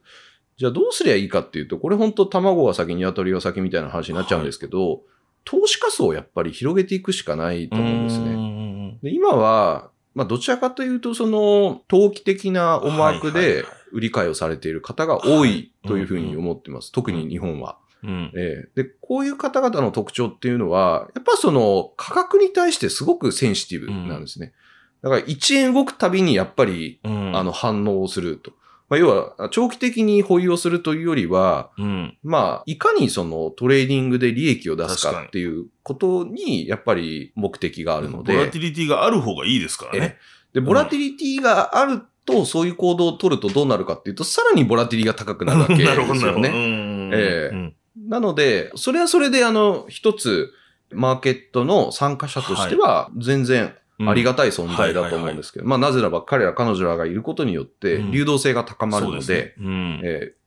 [0.55, 5.01] じゃあどうすりゃいいかっていうと、これ本当卵が先、鶏が先みたいな話になっちゃうんですけど、
[5.45, 8.35] 投資家層をやっぱり広げていくしかないと思うんですね。
[8.35, 8.99] ね。
[9.03, 16.91] で今は、まあ、どちらかというと、その、投機的な思惑で売り買いをされている方が多いというふうに思ってます。
[16.91, 17.77] 特に日本は。
[18.03, 18.31] うん。
[18.35, 24.53] ええで、こういう方々の特徴っていうのは、やっぱその、価格に対してすごくセンシティブなんですね。
[25.01, 28.51] だから、1円動くたびにやっぱり、うんあの、、反応をすると。
[28.93, 32.17] まあ、要は、長期的に保有をするというよりは、うん。
[32.21, 38.33] まあ、いかにそのトレーディングで利益を出すかっていうことに、やっぱり目的があるので。
[38.33, 39.99] ボラティリティがある方がいいですからね。
[39.99, 46.25] ええで、ボラティリティがあると、そういう行動を取るとどうなるかっていうと、さらにボラティリが高くなるわけです。
[46.25, 46.49] よね。
[46.53, 50.51] うんええうんなので、それはそれで、あの、一つ、
[50.91, 59.55] マーケットの参加者としては、全然うんありがたい存在だと思うんですけど、まあ、なぜならば彼ら、彼女らがいることによってうん、流動性が高まるので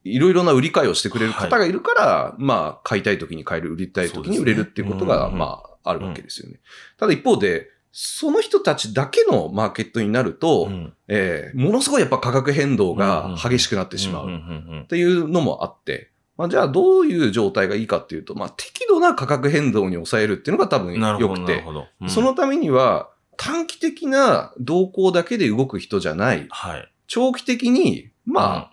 [0.05, 6.61] いろいろな売り買いをしてくれる方がいるから、まあ、買いたい時に買える、売りたい時に売れるっていうことが、まあ、あるわけですよね。
[6.99, 10.92] ただ一方で、その人たちだけのマーケットになると、うん。
[11.09, 14.82] えーものすごいやっぱ価格変動が激しくなってしまう。
[14.82, 21.64] っていうのもあって、まあ、じゃあどういう状態がいいかっていうと、まあ、適度な価格変動に抑えるっていうのが多分良くて。
[22.03, 22.11] うん。
[22.11, 26.93] そのためには短期的な動向だけで動く人じゃない、はい。
[27.07, 28.70] 長期的に、ま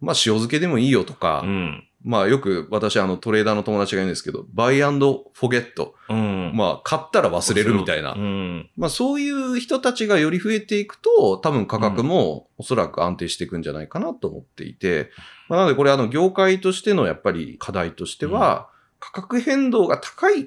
[0.00, 1.88] まあ塩漬けでもいいよとか、うん。
[2.04, 5.94] まあよく私あのトレーダーの友達が言うんですけど、バイアンドフォゲット。
[6.10, 6.52] うん。
[6.54, 8.18] まあ買ったら忘れるみたいなう。
[8.18, 8.70] ん。
[8.76, 15.10] まあそういう人たちがより増えていくと、多分価格もおそらく安定していくんじゃないかなと思っていて、
[15.48, 18.68] まあ、なのでこれあの業界としてのやっぱり課題としては、
[19.00, 20.46] 価格変動が高いっ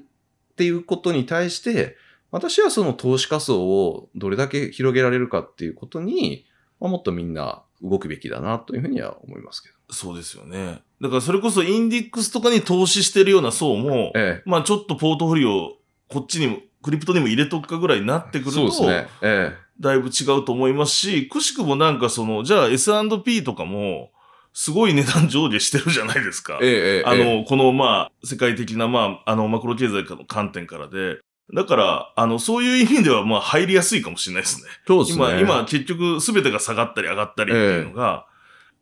[0.55, 1.95] ていうことに対して、
[2.31, 6.45] 私はその投資家層をどれだけ広げられるかっていうことに、
[6.79, 9.75] まあ、もっとみんな動くべきだなというふうには思いますけど。
[9.89, 10.81] そうですよね。
[11.01, 15.77] だからそれこそインデックスとかに投資してるような層も、えまあちょっとポートフォリオ、
[16.09, 19.07] こっちにも、クリプトにも入れとくかぐらいになってくえ、ると、そうですね。
[19.21, 24.11] えだいぶ違うと思いますし、くしくもなんかその、じゃあ S&P とかも、
[24.53, 26.67] すごい値段上下してるじゃないですかえ、。
[26.67, 31.19] ええ、ええ、あええの、この、まあ、世界的な、まあ、あの、マクロ経済の観点からで、
[31.53, 34.69] だから、あの、そういう意味では、まあ、入りやすいかもしれないですね。
[34.85, 35.25] そうですね。
[35.39, 38.25] 今、今、結局、すべてが下がったり上がったりっていうのが、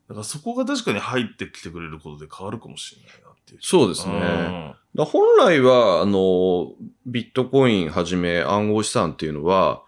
[0.07, 3.59] だからそこが確かに入ってきてくれることで変わるかもしれないなっていう。
[3.61, 4.75] そうですね。
[4.95, 6.73] だ本来は、あの、
[7.05, 9.83] ビットコインはじめ暗号資産っていうのは、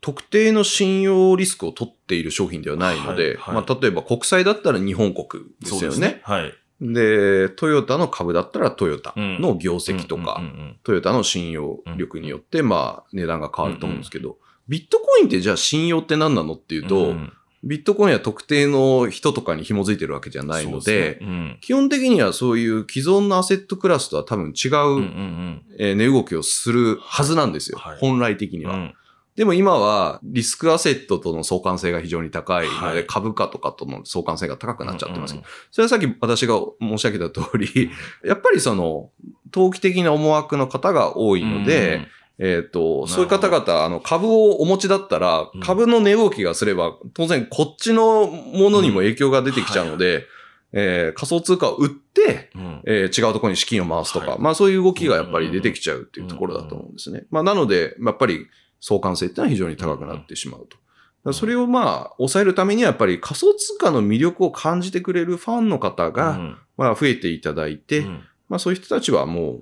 [0.00, 6.20] 特定の信用リスクを取っている商品ではないので、はいはいまあ、例えば国債だったら日本国でそうすよね。
[6.24, 6.52] はい。
[6.82, 10.42] でトヨタの株だったらトヨタの業績とか、
[10.82, 17.32] トヨタの信用力によって、まあ、値段が変わると思うんですけど、ビットコインってじゃあ信用って何なのっていうと、うん
[17.64, 21.26] ビットコインは特定の人とかに紐づいてるわけじゃないので、すね。
[21.30, 21.58] うん。
[21.60, 27.78] 基本的にはそういう既存のアセットクラスとは多分違う、うんうんえ動きをするはずなんですよ。
[27.78, 27.98] はい。
[28.00, 28.94] 本来的には、うん
[29.36, 33.06] でも今はリスクアセットとの相関性が非常に高いので、はい。
[33.06, 35.34] 株価とかとの相関性が高くなっちゃってます
[35.70, 37.90] それはさっき私が申し上げた通り、
[38.24, 39.10] やっぱりその、
[39.50, 42.06] 投機的な思惑の方が多いので、
[42.38, 50.26] えっ、と、そういう方々、あの、株をお持ちだったらうん、株の値動きがすれば、当然こっちのものにも影響が出てきちゃうので、
[50.74, 52.64] えー仮想通貨を売って、うん。
[52.64, 54.40] うんえー違うところに資金を回すとか、はい。
[54.40, 57.24] まあそういう動きがやっぱり出てきちゃうっていうところだと思うんですね。
[57.30, 58.46] まあなので、やっぱり
[58.82, 61.32] 相関性っていうのは非常に高くなってしまうと。
[61.32, 66.56] それをまあ抑えるためにはやっぱり仮想通貨の魅力を感じてくれるファンの方が、うん。
[66.76, 68.24] まあ増えていただいて、うん。
[68.48, 69.60] まあそういう人たちはも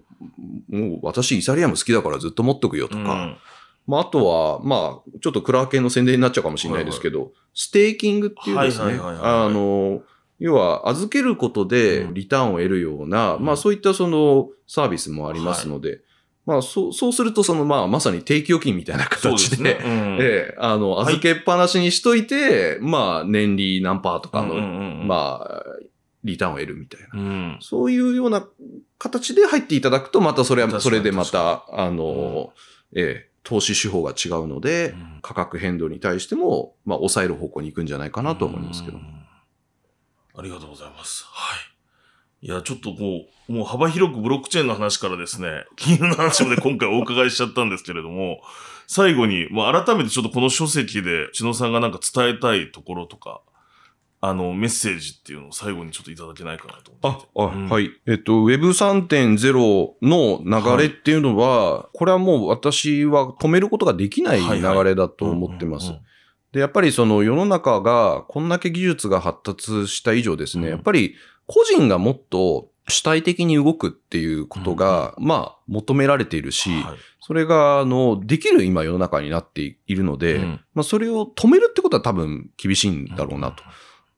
[0.70, 3.36] う、もう私イサリアム好きだからずっと持っとくよとか、うん。
[3.86, 10.00] まああとは、まあちょっとクラーケンの宣伝になっちゃうかもしれないですけど、ステーキングっていうですね、あの、
[10.38, 13.44] 要は預けることでリターンを得るような、うん。
[13.44, 16.00] まあそういったそのサービスもありますので、
[16.50, 19.78] まあそう、そうするとそのまあまさに定期預金みたいな形で、すね。
[19.84, 25.62] うんええあの、はい預けっぱなしにしといて、まあ年利何パーとかの、うんうんうんまあ、
[26.24, 27.06] リターンを得るみたいな。
[27.14, 28.44] うんそういうような
[28.98, 32.52] 形で入っていただくと、またそれは、それでまた、あの、
[32.96, 39.00] ええ、投資手法が違うので、うん価格変動に対しても、まあ、抑える方向に行くんじゃないかなと思いますけどう。
[39.00, 39.04] ん
[40.34, 41.24] ありがとうございます。
[41.26, 41.56] は
[42.42, 42.46] い。
[42.46, 43.00] いや、ちょっとこう、
[43.50, 48.40] もう幅広くブロックチェーンの話からですね、 金融の話まで今回お伺いしちゃったんですけれども、
[48.86, 53.40] 最後に、まあ、改めてちょっとこの書籍で、千野さんがなんか伝えたいところとか、
[54.20, 57.22] あの、メッセージっていうのを最後にちょっといただけないかなと思って。
[57.22, 57.28] て。
[57.34, 57.68] あ、あ、うん。
[57.68, 57.90] はい。
[58.06, 65.92] えっと、Web3.0 の流れっていうのは、これはもう私は止めることができない流れだと思ってます。
[66.52, 70.70] で、やっぱりその世の中がこんだけ技術が発達した以上ですね、うん。
[70.72, 83.62] やっぱり個人がもっと主体的に動くっていうことが、まあ求められているし、はいそれが、あの、できる今世の中になっているので、うんまあそれを止めるってことは多分厳しいんだろうなと。。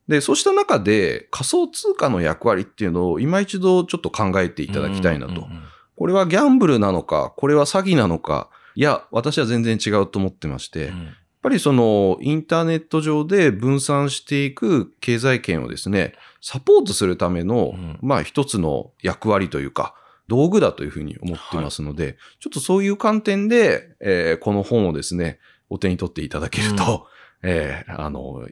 [0.08, 5.32] で、そうした中で仮想通貨の役割っていうのを今一度ちょっと考えていただきたいなと。
[5.32, 5.62] うんうんうん
[5.94, 19.94] これはギャンブルなのか、これは詐欺なのか、いや、私は全然違うと思ってまして、うんぱりそのインターネット上で分散していく経済圏をですね、サポートするための、うんまあ一つの役割というか、
[20.28, 27.06] 道具だというふうに思ってますので、ちょっとそういう観点で、えーこの本をですね、お手に取っていただけると、
[27.42, 28.46] えーあの、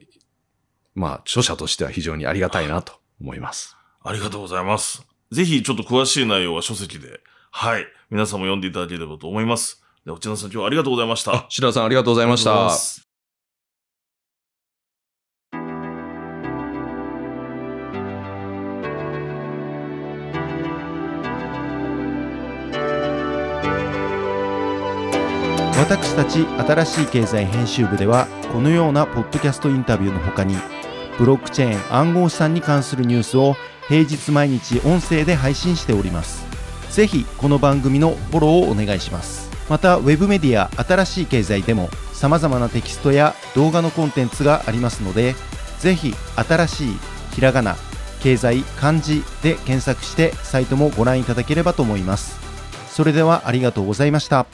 [0.94, 3.76] まあ、著者としては非常にありがたいなと思います。
[4.02, 5.06] ありがとうございます。
[5.30, 7.20] ぜひちょっと詳しい内容は書籍で、
[7.52, 9.79] はい、皆さんも読んでいただければと思います。
[10.14, 11.34] 内田さん今日はありがとうございました。
[11.34, 12.50] あ、白田さんありがとうございました。
[25.78, 30.54] 私たち新しい経済編集部ではこのようなポッドキャストインタビューの他に
[31.18, 33.56] ブロックチェーン暗号資産に関するニュースを
[33.88, 36.50] 平日毎日音声で配信しております。
[36.90, 45.34] ぜひこの番組のフォローをお願いしますまた Web メディア新しい経済でもさまざまなテキストや動画のコンテンツがありますので
[45.78, 46.98] ぜひ新しい
[47.34, 47.76] ひらがな
[48.20, 52.38] 経済漢字で検索してサイトもご覧いただければと思います。
[52.90, 54.46] それではありがとうございました。